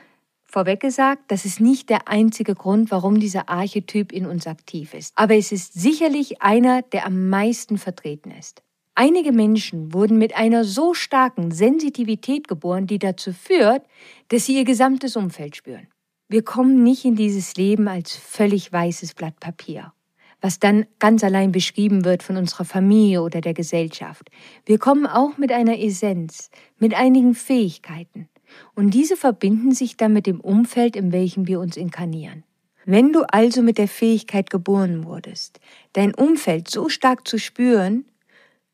[0.51, 5.13] Vorweg gesagt, das ist nicht der einzige Grund, warum dieser Archetyp in uns aktiv ist.
[5.15, 8.63] Aber es ist sicherlich einer, der am meisten vertreten ist.
[8.95, 13.83] Einige Menschen wurden mit einer so starken Sensitivität geboren, die dazu führt,
[14.29, 15.87] dass sie ihr gesamtes Umfeld spüren.
[16.29, 19.93] Wir kommen nicht in dieses Leben als völlig weißes Blatt Papier,
[20.41, 24.31] was dann ganz allein beschrieben wird von unserer Familie oder der Gesellschaft.
[24.65, 28.29] Wir kommen auch mit einer Essenz, mit einigen Fähigkeiten.
[28.75, 32.43] Und diese verbinden sich dann mit dem Umfeld, in welchem wir uns inkarnieren.
[32.85, 35.59] Wenn du also mit der Fähigkeit geboren wurdest,
[35.93, 38.05] dein Umfeld so stark zu spüren,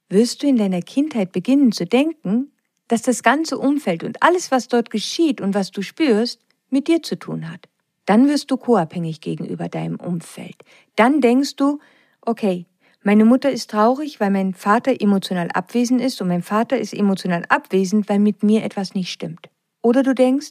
[0.10, 2.52] wirst du in deiner Kindheit beginnen zu denken,
[2.88, 7.02] dass das ganze Umfeld und alles, was dort geschieht und was du spürst, mit dir
[7.02, 7.68] zu tun hat.
[8.06, 10.56] Dann wirst du koabhängig gegenüber deinem Umfeld.
[10.96, 11.80] Dann denkst du,
[12.22, 12.68] okay,
[13.04, 17.46] meine Mutter ist traurig, weil mein Vater emotional abwesend ist und mein Vater ist emotional
[17.50, 19.50] abwesend, weil mit mir etwas nicht stimmt.
[19.86, 20.50] Oder du denkst,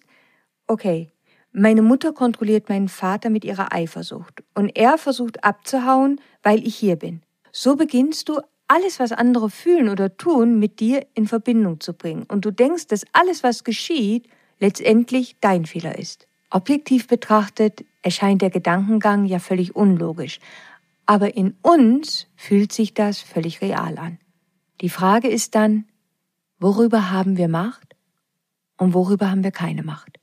[0.69, 1.11] okay,
[1.51, 6.95] meine Mutter kontrolliert meinen Vater mit ihrer Eifersucht und er versucht abzuhauen, weil ich hier
[6.95, 7.21] bin.
[7.51, 12.23] So beginnst du alles, was andere fühlen oder tun, mit dir in Verbindung zu bringen.
[12.29, 14.29] Und du denkst, dass alles, was geschieht,
[14.61, 16.29] letztendlich dein Fehler ist.
[16.51, 20.39] Objektiv betrachtet erscheint der Gedankengang ja völlig unlogisch.
[21.07, 24.19] Aber in uns fühlt sich das völlig real an.
[24.81, 25.87] Die Frage ist dann,
[26.61, 27.94] worüber haben wir Macht
[28.77, 30.19] und worüber haben wir keine Macht?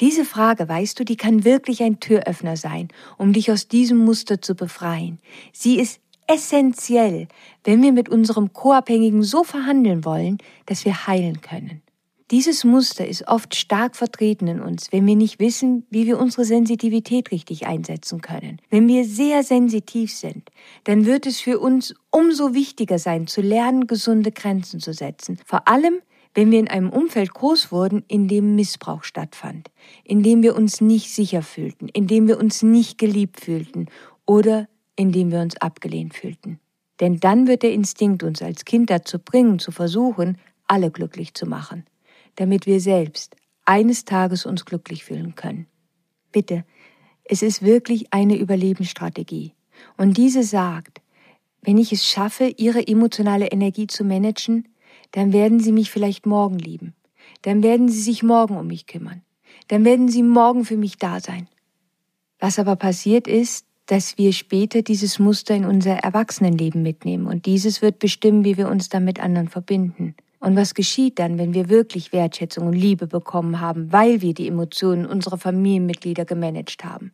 [0.00, 4.40] Diese Frage, weißt du, die kann wirklich ein Türöffner sein, um dich aus diesem Muster
[4.40, 5.18] zu befreien.
[5.52, 7.26] Sie ist essentiell,
[7.64, 11.82] wenn wir mit unserem Co-Abhängigen so verhandeln wollen, dass wir heilen können.
[12.30, 16.44] Dieses Muster ist oft stark vertreten in uns, wenn wir nicht wissen, wie wir unsere
[16.44, 18.60] Sensitivität richtig einsetzen können.
[18.68, 20.50] Wenn wir sehr sensitiv sind,
[20.84, 25.38] dann wird es für uns umso wichtiger sein, zu lernen, gesunde Grenzen zu setzen.
[25.46, 26.00] Vor allem,
[26.34, 29.70] wenn wir in einem Umfeld groß wurden, in dem Missbrauch stattfand,
[30.04, 33.86] in dem wir uns nicht sicher fühlten, in dem wir uns nicht geliebt fühlten
[34.26, 36.60] oder in dem wir uns abgelehnt fühlten.
[37.00, 41.46] Denn dann wird der Instinkt uns als Kind dazu bringen, zu versuchen, alle glücklich zu
[41.46, 41.84] machen
[42.38, 45.66] damit wir selbst eines Tages uns glücklich fühlen können.
[46.32, 46.64] Bitte,
[47.24, 49.54] es ist wirklich eine Überlebensstrategie.
[49.96, 51.00] Und diese sagt,
[51.62, 54.68] wenn ich es schaffe, Ihre emotionale Energie zu managen,
[55.12, 56.94] dann werden Sie mich vielleicht morgen lieben.
[57.42, 59.22] Dann werden Sie sich morgen um mich kümmern.
[59.68, 61.48] Dann werden Sie morgen für mich da sein.
[62.38, 67.80] Was aber passiert ist, dass wir später dieses Muster in unser Erwachsenenleben mitnehmen und dieses
[67.80, 70.14] wird bestimmen, wie wir uns dann mit anderen verbinden.
[70.40, 74.46] Und was geschieht dann, wenn wir wirklich Wertschätzung und Liebe bekommen haben, weil wir die
[74.46, 77.12] Emotionen unserer Familienmitglieder gemanagt haben?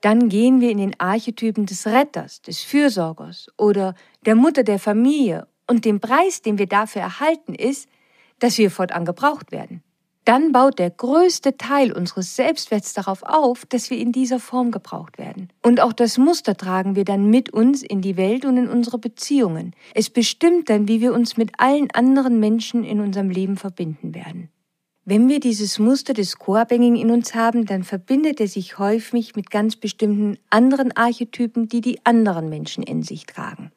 [0.00, 3.94] Dann gehen wir in den Archetypen des Retters, des Fürsorgers oder
[4.26, 7.88] der Mutter der Familie und den Preis, den wir dafür erhalten, ist,
[8.40, 9.82] dass wir fortan gebraucht werden
[10.28, 15.16] dann baut der größte Teil unseres Selbstwerts darauf auf, dass wir in dieser Form gebraucht
[15.16, 15.48] werden.
[15.62, 18.98] Und auch das Muster tragen wir dann mit uns in die Welt und in unsere
[18.98, 19.72] Beziehungen.
[19.94, 24.50] Es bestimmt dann, wie wir uns mit allen anderen Menschen in unserem Leben verbinden werden.
[25.06, 29.50] Wenn wir dieses Muster des Co-Abhängigen in uns haben, dann verbindet er sich häufig mit
[29.50, 33.72] ganz bestimmten anderen Archetypen, die die anderen Menschen in sich tragen.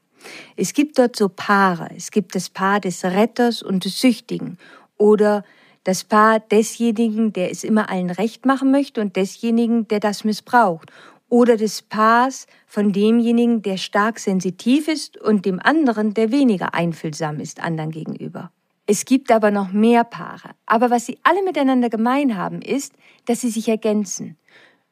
[0.56, 1.90] Es gibt dort so Paare.
[1.96, 4.58] Es gibt das Paar des Retters und des Süchtigen
[4.98, 5.44] oder
[5.84, 10.92] das Paar desjenigen, der es immer allen recht machen möchte und desjenigen, der das missbraucht.
[11.30, 17.40] Oder des Paars von demjenigen, der stark sensitiv ist und dem anderen, der weniger einfühlsam
[17.40, 18.52] ist anderen gegenüber.
[18.86, 20.50] Es gibt aber noch mehr Paare.
[20.66, 22.94] Aber was sie alle miteinander gemein haben, ist,
[23.26, 24.38] dass sie sich ergänzen.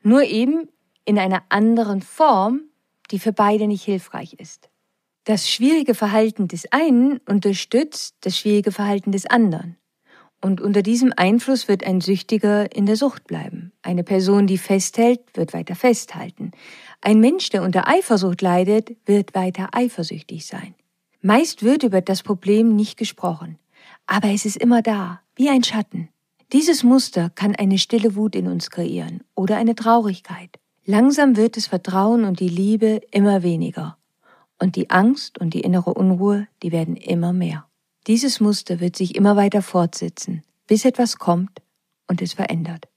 [0.01, 0.69] Nur eben
[1.03, 2.61] in einer anderen Form,
[3.11, 4.69] die für beide nicht hilfreich ist.
[5.29, 9.77] Das schwierige Verhalten des einen unterstützt das schwierige Verhalten des anderen.
[10.41, 13.71] Und unter diesem Einfluss wird ein Süchtiger in der Sucht bleiben.
[13.83, 16.49] Eine Person, die festhält, wird weiter festhalten.
[17.01, 20.73] Ein Mensch, der unter Eifersucht leidet, wird weiter eifersüchtig sein.
[21.21, 23.59] Meist wird über das Problem nicht gesprochen,
[24.07, 26.09] aber es ist immer da, wie ein Schatten.
[26.53, 30.57] Dieses Muster kann eine stille Wut in uns kreieren oder eine Traurigkeit.
[30.85, 33.98] Langsam wird das Vertrauen und die Liebe immer weniger.
[34.59, 37.67] Und die Angst und die innere Unruhe, die werden immer mehr.
[38.07, 41.61] Dieses Muster wird sich immer weiter fortsetzen, bis etwas kommt
[42.07, 42.87] und es verändert.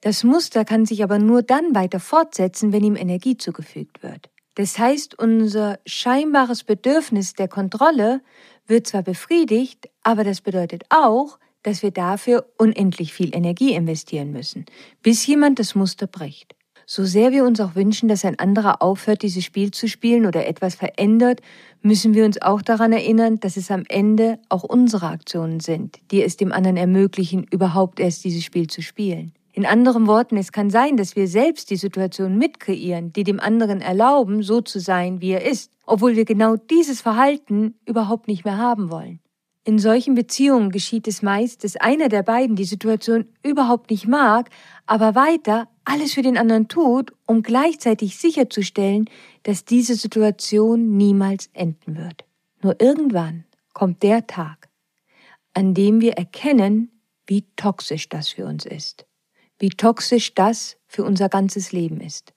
[0.00, 4.30] Das Muster kann sich aber nur dann weiter fortsetzen, wenn ihm Energie zugefügt wird.
[4.54, 8.22] Das heißt, unser scheinbares Bedürfnis der Kontrolle
[8.66, 14.64] wird zwar befriedigt, aber das bedeutet auch, dass wir dafür unendlich viel Energie investieren müssen,
[15.02, 16.54] bis jemand das Muster bricht.
[16.92, 20.48] So sehr wir uns auch wünschen, dass ein anderer aufhört, dieses Spiel zu spielen oder
[20.48, 21.40] etwas verändert,
[21.82, 26.20] müssen wir uns auch daran erinnern, dass es am Ende auch unsere Aktionen sind, die
[26.20, 29.30] es dem anderen ermöglichen, überhaupt erst dieses Spiel zu spielen.
[29.52, 33.80] In anderen Worten, es kann sein, dass wir selbst die Situation mitkreieren, die dem anderen
[33.80, 38.58] erlauben, so zu sein, wie er ist, obwohl wir genau dieses Verhalten überhaupt nicht mehr
[38.58, 39.20] haben wollen.
[39.64, 44.48] In solchen Beziehungen geschieht es meist, dass einer der beiden die Situation überhaupt nicht mag,
[44.86, 49.10] aber weiter alles für den anderen tut, um gleichzeitig sicherzustellen,
[49.42, 52.24] dass diese Situation niemals enden wird.
[52.62, 53.44] Nur irgendwann
[53.74, 54.70] kommt der Tag,
[55.52, 56.90] an dem wir erkennen,
[57.26, 59.06] wie toxisch das für uns ist,
[59.58, 62.32] wie toxisch das für unser ganzes Leben ist.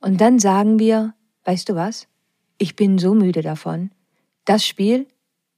[0.00, 2.08] Und dann sagen wir, weißt du was?
[2.56, 3.90] Ich bin so müde davon.
[4.44, 5.06] Das Spiel,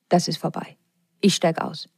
[0.09, 0.77] das ist vorbei.
[1.25, 1.89] Ich steig aus.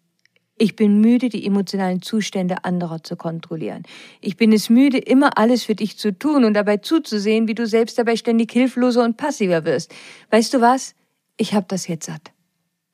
[0.56, 3.82] Ich bin müde, die emotionalen Zustände anderer zu kontrollieren.
[4.20, 7.66] Ich bin es müde, immer alles für dich zu tun und dabei zuzusehen, wie du
[7.66, 9.92] selbst dabei ständig hilfloser und passiver wirst.
[10.30, 10.94] Weißt du was?
[11.36, 12.30] Ich hab das jetzt satt.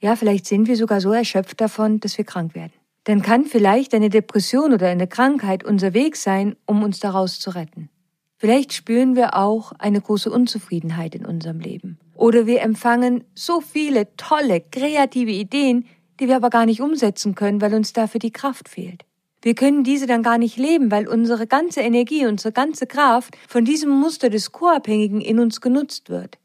[0.01, 2.73] Ja, vielleicht sind wir sogar so erschöpft davon, dass wir krank werden.
[3.05, 7.51] Dann kann vielleicht eine Depression oder eine Krankheit unser Weg sein, um uns daraus zu
[7.51, 7.91] retten.
[8.39, 11.99] Vielleicht spüren wir auch eine große Unzufriedenheit in unserem Leben.
[12.15, 15.85] Oder wir empfangen so viele tolle, kreative Ideen,
[16.23, 19.05] die wir aber gar nicht umsetzen können, weil uns dafür die Kraft fehlt.
[19.43, 23.65] Wir können diese dann gar nicht leben, weil unsere ganze Energie, unsere ganze Kraft von
[23.65, 26.39] diesem Muster des Co-Abhängigen in uns genutzt wird.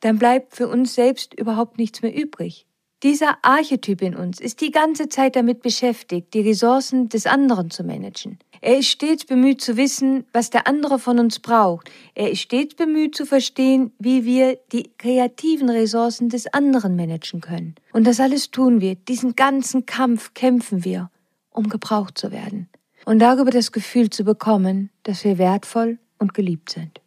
[0.00, 2.66] Dann bleibt für uns selbst überhaupt nichts mehr übrig.
[3.02, 7.84] Dieser Archetyp in uns ist die ganze Zeit damit beschäftigt, die Ressourcen des anderen zu
[7.84, 8.38] managen.
[8.60, 11.90] Er ist stets bemüht zu wissen, was der andere von uns braucht.
[12.14, 17.74] Er ist stets bemüht zu verstehen, wie wir die kreativen Ressourcen des anderen managen können.
[17.92, 21.10] Und das alles tun wir, diesen ganzen Kampf kämpfen wir,
[21.50, 22.68] um gebraucht zu werden.
[23.04, 27.00] Und darüber das Gefühl zu bekommen, dass wir wertvoll und geliebt sind.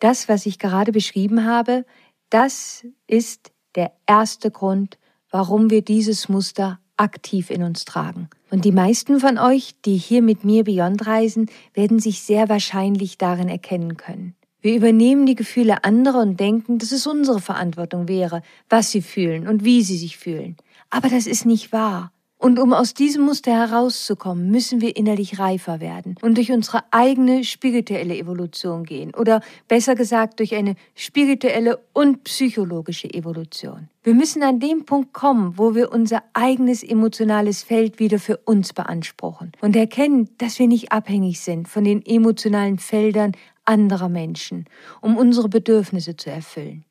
[0.00, 1.84] Das, was ich gerade beschrieben habe,
[2.30, 4.98] das ist der erste Grund,
[5.30, 8.28] warum wir dieses Muster aktiv in uns tragen.
[8.50, 13.18] Und die meisten von euch, die hier mit mir Beyond reisen, werden sich sehr wahrscheinlich
[13.18, 14.34] darin erkennen können.
[14.60, 19.46] Wir übernehmen die Gefühle anderer und denken, dass es unsere Verantwortung wäre, was sie fühlen
[19.46, 20.56] und wie sie sich fühlen.
[20.90, 22.12] Aber das ist nicht wahr.
[22.38, 27.42] Und um aus diesem Muster herauszukommen, müssen wir innerlich reifer werden und durch unsere eigene
[27.42, 33.88] spirituelle Evolution gehen oder besser gesagt durch eine spirituelle und psychologische Evolution.
[34.04, 38.72] Wir müssen an dem Punkt kommen, wo wir unser eigenes emotionales Feld wieder für uns
[38.72, 43.32] beanspruchen und erkennen, dass wir nicht abhängig sind von den emotionalen Feldern
[43.64, 44.66] anderer Menschen,
[45.00, 46.84] um unsere Bedürfnisse zu erfüllen.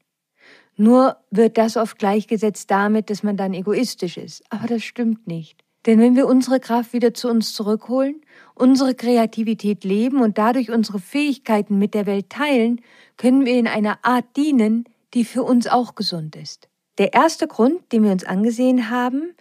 [0.77, 4.43] Nur wird das oft gleichgesetzt damit, dass man dann egoistisch ist.
[4.49, 5.63] Aber das stimmt nicht.
[5.87, 8.21] Denn wenn wir unsere Kraft wieder zu uns zurückholen,
[8.53, 12.81] unsere Kreativität leben und dadurch unsere Fähigkeiten mit der Welt teilen,
[13.15, 16.67] können wir in einer Art dienen, die für uns auch gesund ist.
[16.97, 19.33] Der erste Grund, den wir uns angesehen haben,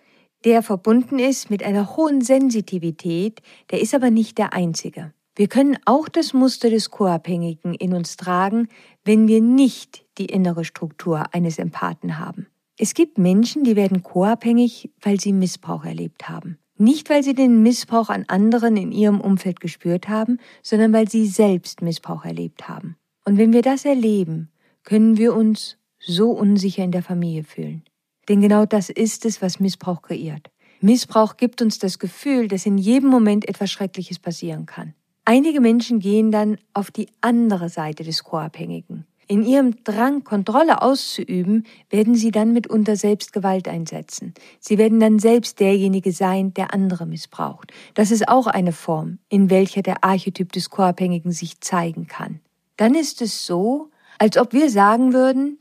[0.44, 5.12] der verbunden ist mit einer hohen Sensitivität, der ist aber nicht der einzige.
[5.34, 8.68] Wir können auch das Muster des Co-Abhängigen in uns tragen,
[9.04, 12.46] wenn wir nicht die innere Struktur eines Empathen haben.
[12.78, 16.58] Es gibt Menschen, die werden co-abhängig, weil sie Missbrauch erlebt haben.
[16.78, 21.26] Nicht, weil sie den Missbrauch an anderen in ihrem Umfeld gespürt haben, sondern weil sie
[21.26, 22.96] selbst Missbrauch erlebt haben.
[23.24, 24.50] Und wenn wir das erleben,
[24.84, 27.82] können wir uns so unsicher in der Familie fühlen.
[28.28, 30.50] Denn genau das ist es, was Missbrauch kreiert.
[30.80, 34.94] Missbrauch gibt uns das Gefühl, dass in jedem Moment etwas Schreckliches passieren kann.
[35.24, 39.06] Einige Menschen gehen dann auf die andere Seite des Co-Abhängigen.
[39.28, 44.34] In ihrem Drang, Kontrolle auszuüben, werden sie dann mitunter selbst Gewalt einsetzen.
[44.60, 47.72] Sie werden dann selbst derjenige sein, der andere missbraucht.
[47.94, 52.40] Das ist auch eine Form, in welcher der Archetyp des Co-Abhängigen sich zeigen kann.
[52.76, 55.58] Dann ist es so, als ob wir sagen würden,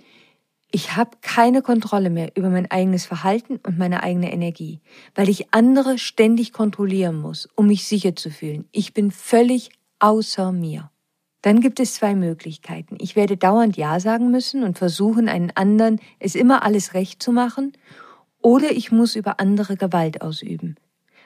[0.72, 4.82] ich habe keine Kontrolle mehr über mein eigenes Verhalten und meine eigene Energie,
[5.16, 8.66] weil ich andere ständig kontrollieren muss, um mich sicher zu fühlen.
[8.72, 10.92] Ich bin völlig außer mir.
[11.46, 12.98] Dann gibt es zwei Möglichkeiten.
[13.00, 17.32] Ich werde dauernd Ja sagen müssen und versuchen, einen anderen es immer alles recht zu
[17.32, 17.74] machen,
[18.42, 20.76] oder ich muss über andere Gewalt ausüben,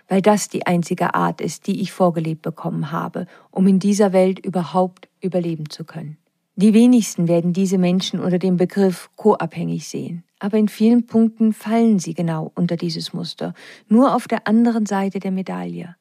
[0.09, 4.45] weil das die einzige Art ist, die ich vorgelebt bekommen habe, um in dieser Welt
[4.45, 6.17] überhaupt überleben zu können.
[6.57, 11.97] Die wenigsten werden diese Menschen unter dem Begriff co-abhängig sehen, aber in vielen Punkten fallen
[11.97, 13.53] sie genau unter dieses Muster,
[13.87, 15.95] nur auf der anderen Seite der Medaille.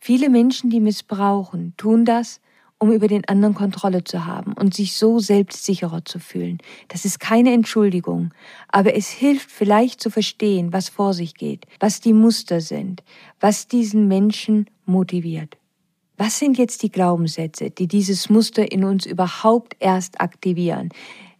[0.00, 2.40] Viele Menschen, die missbrauchen, tun das,
[2.78, 6.58] um über den anderen Kontrolle zu haben und sich so selbstsicherer zu fühlen.
[6.88, 8.32] Das ist keine Entschuldigung,
[8.68, 13.02] aber es hilft vielleicht zu verstehen, was vor sich geht, was die Muster sind,
[13.40, 15.56] was diesen Menschen motiviert.
[16.18, 20.90] Was sind jetzt die Glaubenssätze, die dieses Muster in uns überhaupt erst aktivieren?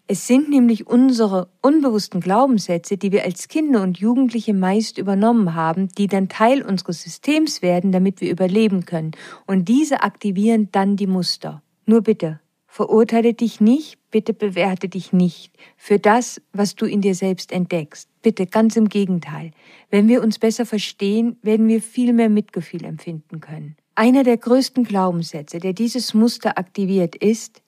[0.08, 5.88] Es sind nämlich unsere unbewussten Glaubenssätze, die wir als Kinder und Jugendliche meist übernommen haben,
[5.98, 9.12] die dann Teil unseres Systems werden, damit wir überleben können.
[9.48, 11.60] Und diese aktivieren dann die Muster.
[11.86, 12.38] Nur bitte,
[12.68, 18.08] verurteile dich nicht, bitte bewerte dich nicht für das, was du in dir selbst entdeckst.
[18.22, 19.50] Bitte, ganz im Gegenteil.
[19.90, 23.76] Wenn wir uns besser verstehen, werden wir viel mehr Mitgefühl empfinden können.
[23.96, 27.62] Einer der größten Glaubenssätze, der dieses Muster aktiviert, ist,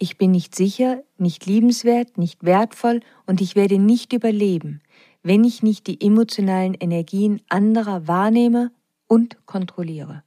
[0.00, 4.80] ich bin nicht sicher, nicht liebenswert, nicht wertvoll und ich werde nicht überleben,
[5.22, 8.72] wenn ich nicht die emotionalen Energien anderer wahrnehme
[9.06, 10.24] und kontrolliere.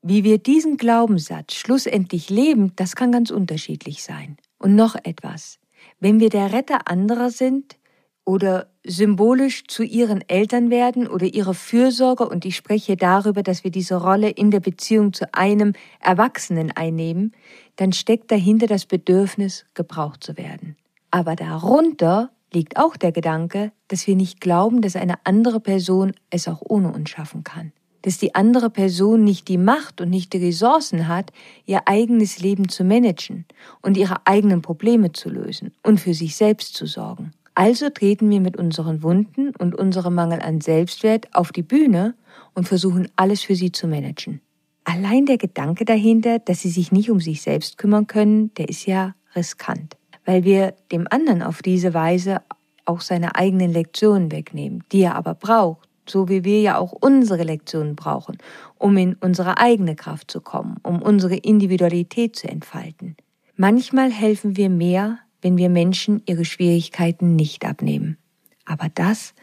[0.00, 4.38] Wie wir diesen Glaubenssatz schlussendlich leben, das kann ganz unterschiedlich sein.
[4.58, 5.60] Und noch etwas.
[6.00, 7.76] Wenn wir der Retter anderer sind,
[8.24, 13.70] oder symbolisch zu ihren Eltern werden oder ihre Fürsorge und ich spreche darüber, dass wir
[13.70, 17.32] diese Rolle in der Beziehung zu einem Erwachsenen einnehmen,
[17.76, 20.76] dann steckt dahinter das Bedürfnis, gebraucht zu werden.
[21.10, 26.48] Aber darunter liegt auch der Gedanke, dass wir nicht glauben, dass eine andere Person es
[26.48, 27.72] auch ohne uns schaffen kann.
[28.02, 31.32] dass die andere Person nicht die Macht und nicht die Ressourcen hat,
[31.64, 33.46] ihr eigenes Leben zu managen
[33.80, 37.30] und ihre eigenen Probleme zu lösen und für sich selbst zu sorgen.
[37.54, 42.14] Also treten wir mit unseren Wunden und unserem Mangel an Selbstwert auf die Bühne
[42.54, 44.40] und versuchen alles für sie zu managen.
[44.84, 48.86] Allein der Gedanke dahinter, dass sie sich nicht um sich selbst kümmern können, der ist
[48.86, 52.42] ja riskant, weil wir dem anderen auf diese Weise
[52.84, 57.44] auch seine eigenen Lektionen wegnehmen, die er aber braucht, so wie wir ja auch unsere
[57.44, 58.38] Lektionen brauchen,
[58.78, 63.16] um in unsere eigene Kraft zu kommen, um unsere Individualität zu entfalten.
[63.56, 68.16] Manchmal helfen wir mehr, wenn wir Menschen ihre Schwierigkeiten nicht abnehmen.
[68.64, 69.34] Aber das,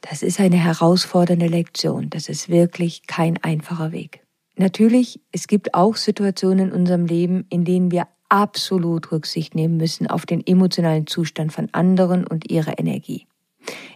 [0.00, 2.10] das ist eine herausfordernde Lektion.
[2.10, 4.20] Das ist wirklich kein einfacher Weg.
[4.60, 10.06] Natürlich, es gibt auch Situationen in unserem Leben, in denen wir absolut Rücksicht nehmen müssen
[10.06, 13.26] auf den emotionalen Zustand von anderen und ihre Energie.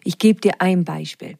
[0.04, 1.34] Ich gebe dir ein Beispiel.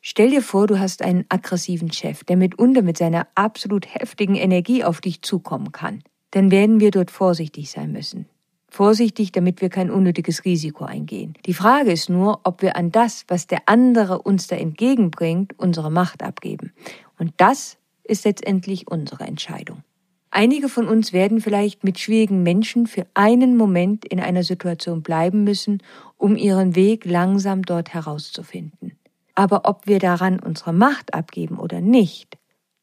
[0.00, 4.82] Stell dir vor, du hast einen aggressiven Chef, der mitunter mit seiner absolut heftigen Energie
[4.82, 6.02] auf dich zukommen kann.
[6.30, 8.24] Dann werden wir dort vorsichtig sein müssen.
[8.70, 11.34] Vorsichtig, damit wir kein unnötiges Risiko eingehen.
[11.44, 15.90] Die Frage ist nur, ob wir an das, was der andere uns da entgegenbringt, unsere
[15.90, 16.72] Macht abgeben.
[17.18, 17.76] Und das
[18.10, 19.82] ist letztendlich unsere Entscheidung.
[20.30, 25.42] Einige von uns werden vielleicht mit schwierigen Menschen für einen Moment in einer Situation bleiben
[25.42, 25.82] müssen,
[26.16, 28.92] um ihren Weg langsam dort herauszufinden.
[29.34, 32.38] Aber ob wir daran unsere Macht abgeben oder nicht,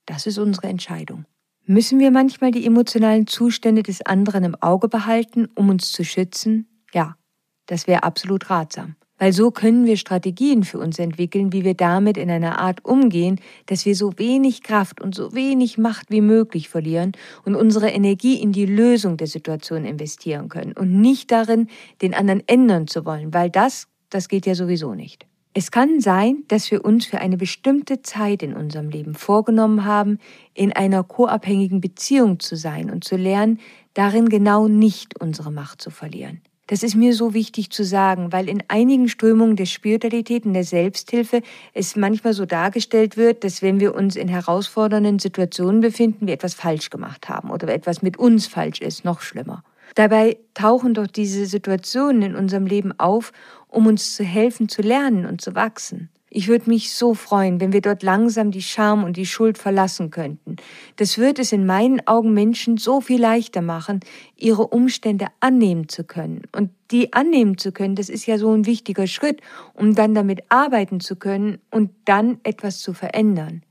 [0.05, 1.25] das ist unsere Entscheidung.
[1.65, 6.67] Müssen wir manchmal die emotionalen Zustände des anderen im Auge behalten, um uns zu schützen?
[6.93, 7.17] Ja,
[7.65, 8.95] das wäre absolut ratsam.
[9.17, 13.39] Weil so können wir Strategien für uns entwickeln, wie wir damit in einer Art umgehen,
[13.65, 17.13] dass wir so wenig Kraft und so wenig Macht wie möglich verlieren
[17.43, 21.67] und unsere Energie in die Lösung der Situation investieren können und nicht darin,
[22.01, 25.25] den anderen ändern zu wollen, weil das, das geht ja sowieso nicht.
[25.59, 30.19] Es kann sein, dass wir uns für eine bestimmte Zeit in unserem Leben vorgenommen haben,
[30.53, 33.59] in einer koabhängigen Beziehung zu sein und zu lernen,
[33.95, 36.41] darin genau nicht unsere Macht zu verlieren.
[36.67, 40.65] Das ist mir so wichtig zu sagen, weil in einigen Strömungen der Spiritualität und der
[40.65, 41.41] Selbsthilfe
[41.73, 46.53] es manchmal so dargestellt wird, dass wenn wir uns in herausfordernden Situationen befinden, wir etwas
[46.53, 49.63] falsch gemacht haben oder etwas mit uns falsch ist, noch schlimmer.
[49.95, 53.31] Dabei tauchen doch diese Situationen in unserem Leben auf,
[53.69, 56.09] um uns zu helfen, zu lernen und zu wachsen.
[56.29, 60.09] Ich würde mich so freuen, wenn wir dort langsam die Scham und die Schuld verlassen
[60.09, 60.57] könnten.
[60.97, 64.01] Das wird es in meinen Augen Menschen so viel leichter machen,
[64.35, 66.41] ihre Umstände annehmen zu können.
[66.51, 69.41] Und die annehmen zu können, das ist ja so ein wichtiger Schritt,
[69.73, 73.63] um dann damit arbeiten zu können und dann etwas zu verändern.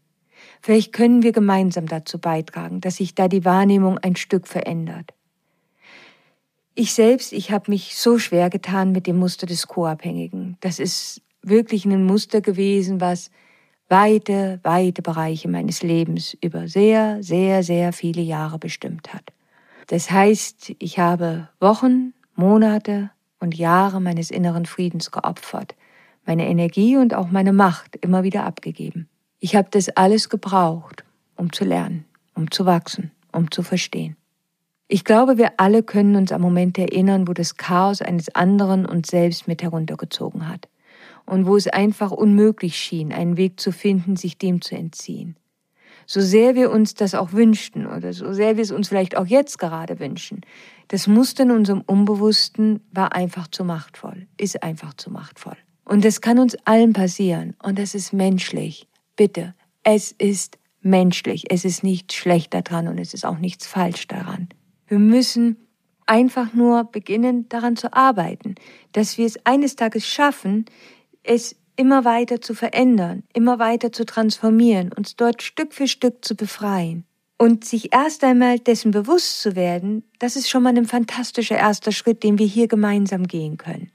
[0.62, 5.12] Vielleicht können wir gemeinsam dazu beitragen, dass sich da die Wahrnehmung ein Stück verändert.
[6.74, 10.57] Ich selbst, ich habe mich so schwer getan mit dem Muster des Co-Abhängigen.
[10.61, 13.30] Das ist wirklich ein Muster gewesen, was
[13.88, 19.32] weite, weite Bereiche meines Lebens über sehr, sehr, sehr viele Jahre bestimmt hat.
[19.86, 25.76] Das heißt, ich habe Wochen, Monate und Jahre meines inneren Friedens geopfert,
[26.24, 29.09] meine Energie und auch meine Macht immer wieder abgegeben.
[29.38, 31.05] Ich habe das alles gebraucht,
[31.36, 34.16] um zu lernen, um zu wachsen, um zu verstehen.
[34.88, 39.09] Ich glaube, wir alle können uns am Moment erinnern, wo das Chaos eines anderen uns
[39.09, 40.68] selbst mit heruntergezogen hat
[41.27, 45.37] und wo es einfach unmöglich schien, einen Weg zu finden, sich dem zu entziehen.
[46.07, 49.27] So sehr wir uns das auch wünschten oder so sehr wir es uns vielleicht auch
[49.27, 50.43] jetzt gerade wünschen,
[50.89, 55.57] das Muster in unserem Unbewussten war einfach zu machtvoll, ist einfach zu machtvoll.
[55.85, 58.87] Und das kann uns allen passieren und das ist menschlich.
[59.16, 64.07] Bitte, es ist menschlich, es ist nichts schlecht daran und es ist auch nichts falsch
[64.07, 64.49] daran.
[64.87, 65.57] Wir müssen
[66.07, 68.55] einfach nur beginnen, daran zu arbeiten,
[68.93, 70.66] dass wir es eines Tages schaffen,
[71.27, 76.35] es immer weiter zu verändern, immer weiter zu transformieren, uns dort Stück für Stück zu
[76.35, 77.05] befreien.
[77.39, 81.93] Und sich erst einmal dessen bewusst zu werden, das ist schon mal ein fantastischer erster
[81.93, 83.91] Schritt, den wir hier gemeinsam gehen können.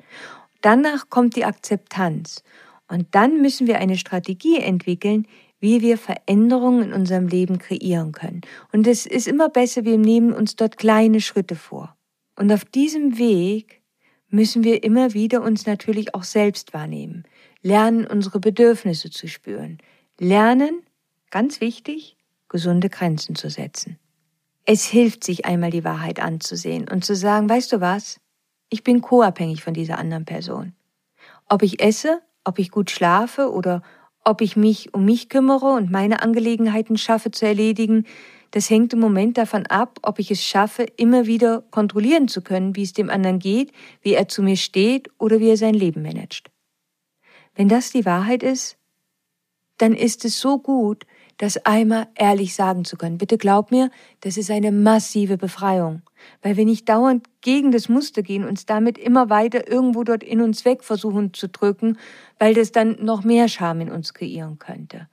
[0.62, 2.44] Danach kommt die Akzeptanz.
[2.88, 5.26] Und dann müssen wir eine Strategie entwickeln,
[5.60, 8.42] wie wir Veränderungen in unserem Leben kreieren können.
[8.72, 11.96] Und es ist immer besser, wir nehmen uns dort kleine Schritte vor.
[12.36, 13.81] Und auf diesem Weg
[14.32, 17.26] müssen wir immer wieder uns natürlich auch selbst wahrnehmen,
[17.62, 19.78] lernen, unsere Bedürfnisse zu spüren,
[20.20, 20.82] lernen,
[21.30, 22.18] ganz wichtig,
[22.50, 23.98] gesunde Grenzen zu setzen.
[24.66, 28.20] Es hilft sich einmal die Wahrheit anzusehen und zu sagen, weißt du was?
[28.70, 30.74] Ich bin co-abhängig von dieser anderen Person.
[31.50, 33.82] Ob ich esse, ob ich gut schlafe oder
[34.24, 38.06] ob ich mich um mich kümmere und meine Angelegenheiten schaffe zu erledigen,
[38.52, 42.76] das hängt im Moment davon ab, ob ich es schaffe, immer wieder kontrollieren zu können,
[42.76, 43.72] wie es dem anderen geht,
[44.02, 46.52] wie er zu mir steht oder wie er sein Leben managt.
[47.56, 48.78] Wenn das die Wahrheit ist,
[49.78, 51.06] dann ist es so gut,
[51.38, 53.18] das einmal ehrlich sagen zu können.
[53.18, 53.89] Bitte glaub mir,
[54.20, 56.04] das ist eine massive Befreiung.
[56.43, 60.41] Weil wir nicht dauernd gegen das Muster gehen, uns damit immer weiter irgendwo dort in
[60.41, 61.97] uns weg versuchen zu drücken,
[62.38, 65.08] weil das dann noch mehr Scham in uns kreieren könnte.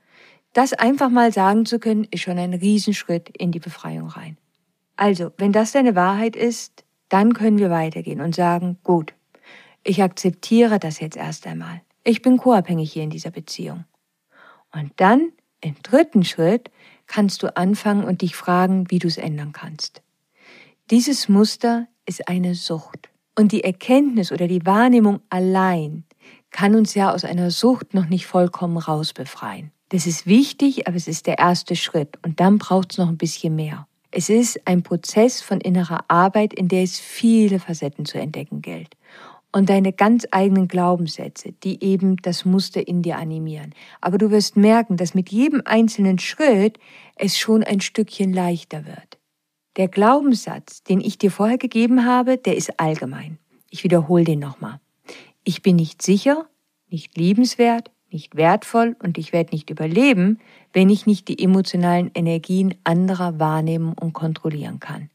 [0.58, 4.36] Das einfach mal sagen zu können, ist schon ein Riesenschritt in die Befreiung rein.
[4.96, 9.14] Also, wenn das deine Wahrheit ist, dann können wir weitergehen und sagen, gut,
[9.84, 11.82] ich akzeptiere das jetzt erst einmal.
[12.02, 13.84] Ich bin co-abhängig hier in dieser Beziehung.
[14.72, 15.30] Und dann,
[15.60, 16.72] im dritten Schritt,
[17.06, 20.02] kannst du anfangen und dich fragen, wie du es ändern kannst.
[20.90, 23.10] Dieses Muster ist eine Sucht.
[23.38, 26.02] Und die Erkenntnis oder die Wahrnehmung allein
[26.50, 29.70] kann uns ja aus einer Sucht noch nicht vollkommen rausbefreien.
[29.90, 33.16] Das ist wichtig, aber es ist der erste Schritt und dann braucht es noch ein
[33.16, 33.86] bisschen mehr.
[34.10, 38.96] Es ist ein Prozess von innerer Arbeit, in der es viele Facetten zu entdecken gilt.
[39.50, 43.74] Und deine ganz eigenen Glaubenssätze, die eben das Muster in dir animieren.
[44.00, 46.78] Aber du wirst merken, dass mit jedem einzelnen Schritt
[47.16, 49.18] es schon ein Stückchen leichter wird.
[49.76, 53.38] Der Glaubenssatz, den ich dir vorher gegeben habe, der ist allgemein.
[53.70, 54.80] Ich wiederhole den nochmal.
[55.44, 56.46] Ich bin nicht sicher,
[56.90, 60.38] nicht liebenswert, nicht wertvoll und ich werde nicht überleben,
[60.72, 65.10] wenn ich nicht die emotionalen Energien anderer wahrnehmen und kontrollieren kann.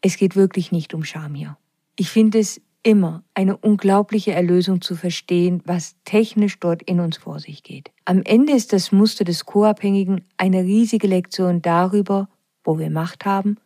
[0.00, 1.56] Es geht wirklich nicht um Scham hier.
[1.96, 7.40] Ich finde es immer eine unglaubliche Erlösung zu verstehen, was technisch dort in uns vor
[7.40, 7.90] sich geht.
[8.04, 12.28] Am Ende ist das Muster des Co-Abhängigen eine riesige Lektion darüber,
[12.64, 13.56] wo wir Macht haben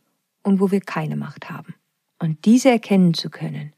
[0.43, 1.75] und wo wir keine Macht haben.
[2.19, 3.73] Und diese erkennen zu können,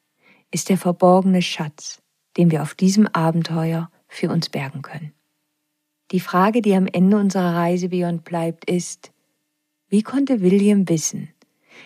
[0.51, 2.01] ist der verborgene Schatz,
[2.37, 5.13] den wir auf diesem Abenteuer für uns bergen können.
[6.11, 9.13] Die Frage, die am Ende unserer Reise Beyond bleibt, ist,
[9.89, 11.29] wie konnte William wissen,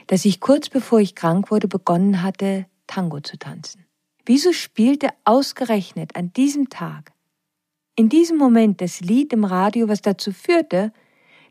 [0.06, 3.84] dass ich kurz bevor ich krank wurde begonnen hatte, Tango zu tanzen?
[4.24, 7.12] Wieso spielte ausgerechnet an diesem Tag,
[7.96, 10.92] in diesem Moment das Lied im Radio, was dazu führte,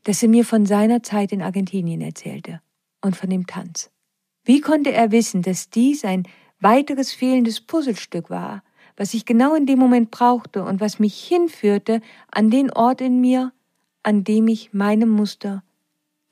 [0.04, 2.62] dass er mir von seiner Zeit in Argentinien erzählte
[3.02, 3.90] und von dem Tanz?
[4.44, 6.24] Wie konnte er wissen, dass dies ein
[6.60, 8.64] weiteres fehlendes Puzzlestück war,
[8.98, 13.22] was ich genau in dem Moment brauchte und was mich hinführte an den Ort in
[13.22, 13.54] mir,
[14.04, 15.64] an dem ich meinem Muster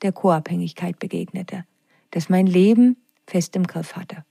[0.02, 1.64] der Co-Abhängigkeit begegnete,
[2.10, 2.96] das mein Leben
[3.26, 4.24] fest im Griff hatte.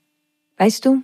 [0.58, 1.02] Weißt du,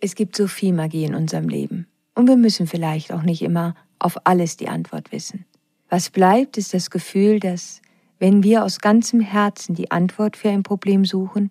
[0.00, 3.74] es gibt so viel Magie in unserem Leben und wir müssen vielleicht auch nicht immer
[3.98, 5.46] auf alles die Antwort wissen.
[5.88, 7.80] Was bleibt, ist das Gefühl, dass,
[8.18, 11.50] wenn wir aus ganzem Herzen die Antwort für ein Problem suchen,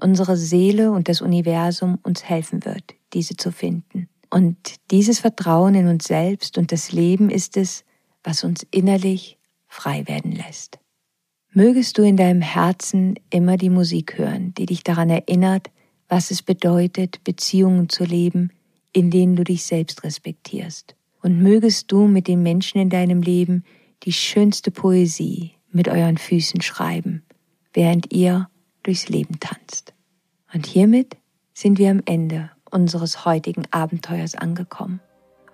[0.00, 4.08] unsere Seele und das Universum uns helfen wird, diese zu finden.
[4.32, 4.56] Und
[4.90, 7.84] dieses Vertrauen in uns selbst und das Leben ist es,
[8.24, 9.36] was uns innerlich
[9.68, 10.78] frei werden lässt.
[11.52, 15.70] Mögest du in deinem Herzen immer die Musik hören, die dich daran erinnert,
[16.08, 18.52] was es bedeutet, Beziehungen zu leben,
[18.94, 20.96] in denen du dich selbst respektierst.
[21.20, 23.64] Und mögest du mit den Menschen in deinem Leben
[24.04, 27.22] die schönste Poesie mit euren Füßen schreiben,
[27.74, 28.48] während ihr
[28.82, 29.92] durchs Leben tanzt.
[30.54, 31.18] Und hiermit
[31.52, 35.00] sind wir am Ende unseres heutigen Abenteuers angekommen.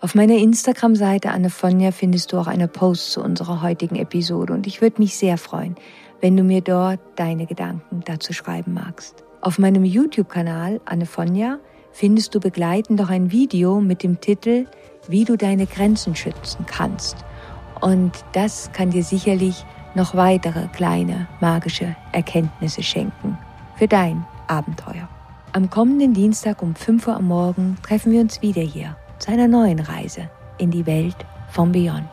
[0.00, 4.80] Auf meiner Instagram-Seite Annefonja findest du auch eine Post zu unserer heutigen Episode und ich
[4.80, 5.74] würde mich sehr freuen,
[6.20, 9.24] wenn du mir dort deine Gedanken dazu schreiben magst.
[9.40, 11.58] Auf meinem YouTube-Kanal Annefonja
[11.90, 14.66] findest du begleitend auch ein Video mit dem Titel
[15.08, 17.16] Wie du deine Grenzen schützen kannst.
[17.80, 19.64] Und das kann dir sicherlich
[19.94, 23.36] noch weitere kleine magische Erkenntnisse schenken
[23.76, 25.08] für dein Abenteuer.
[25.52, 29.48] Am kommenden Dienstag um 5 Uhr am Morgen treffen wir uns wieder hier zu einer
[29.48, 30.28] neuen Reise
[30.58, 31.16] in die Welt
[31.50, 32.08] von Beyond.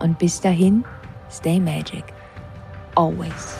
[0.00, 0.84] Und bis dahin,
[1.30, 2.04] stay magic.
[2.94, 3.56] Always.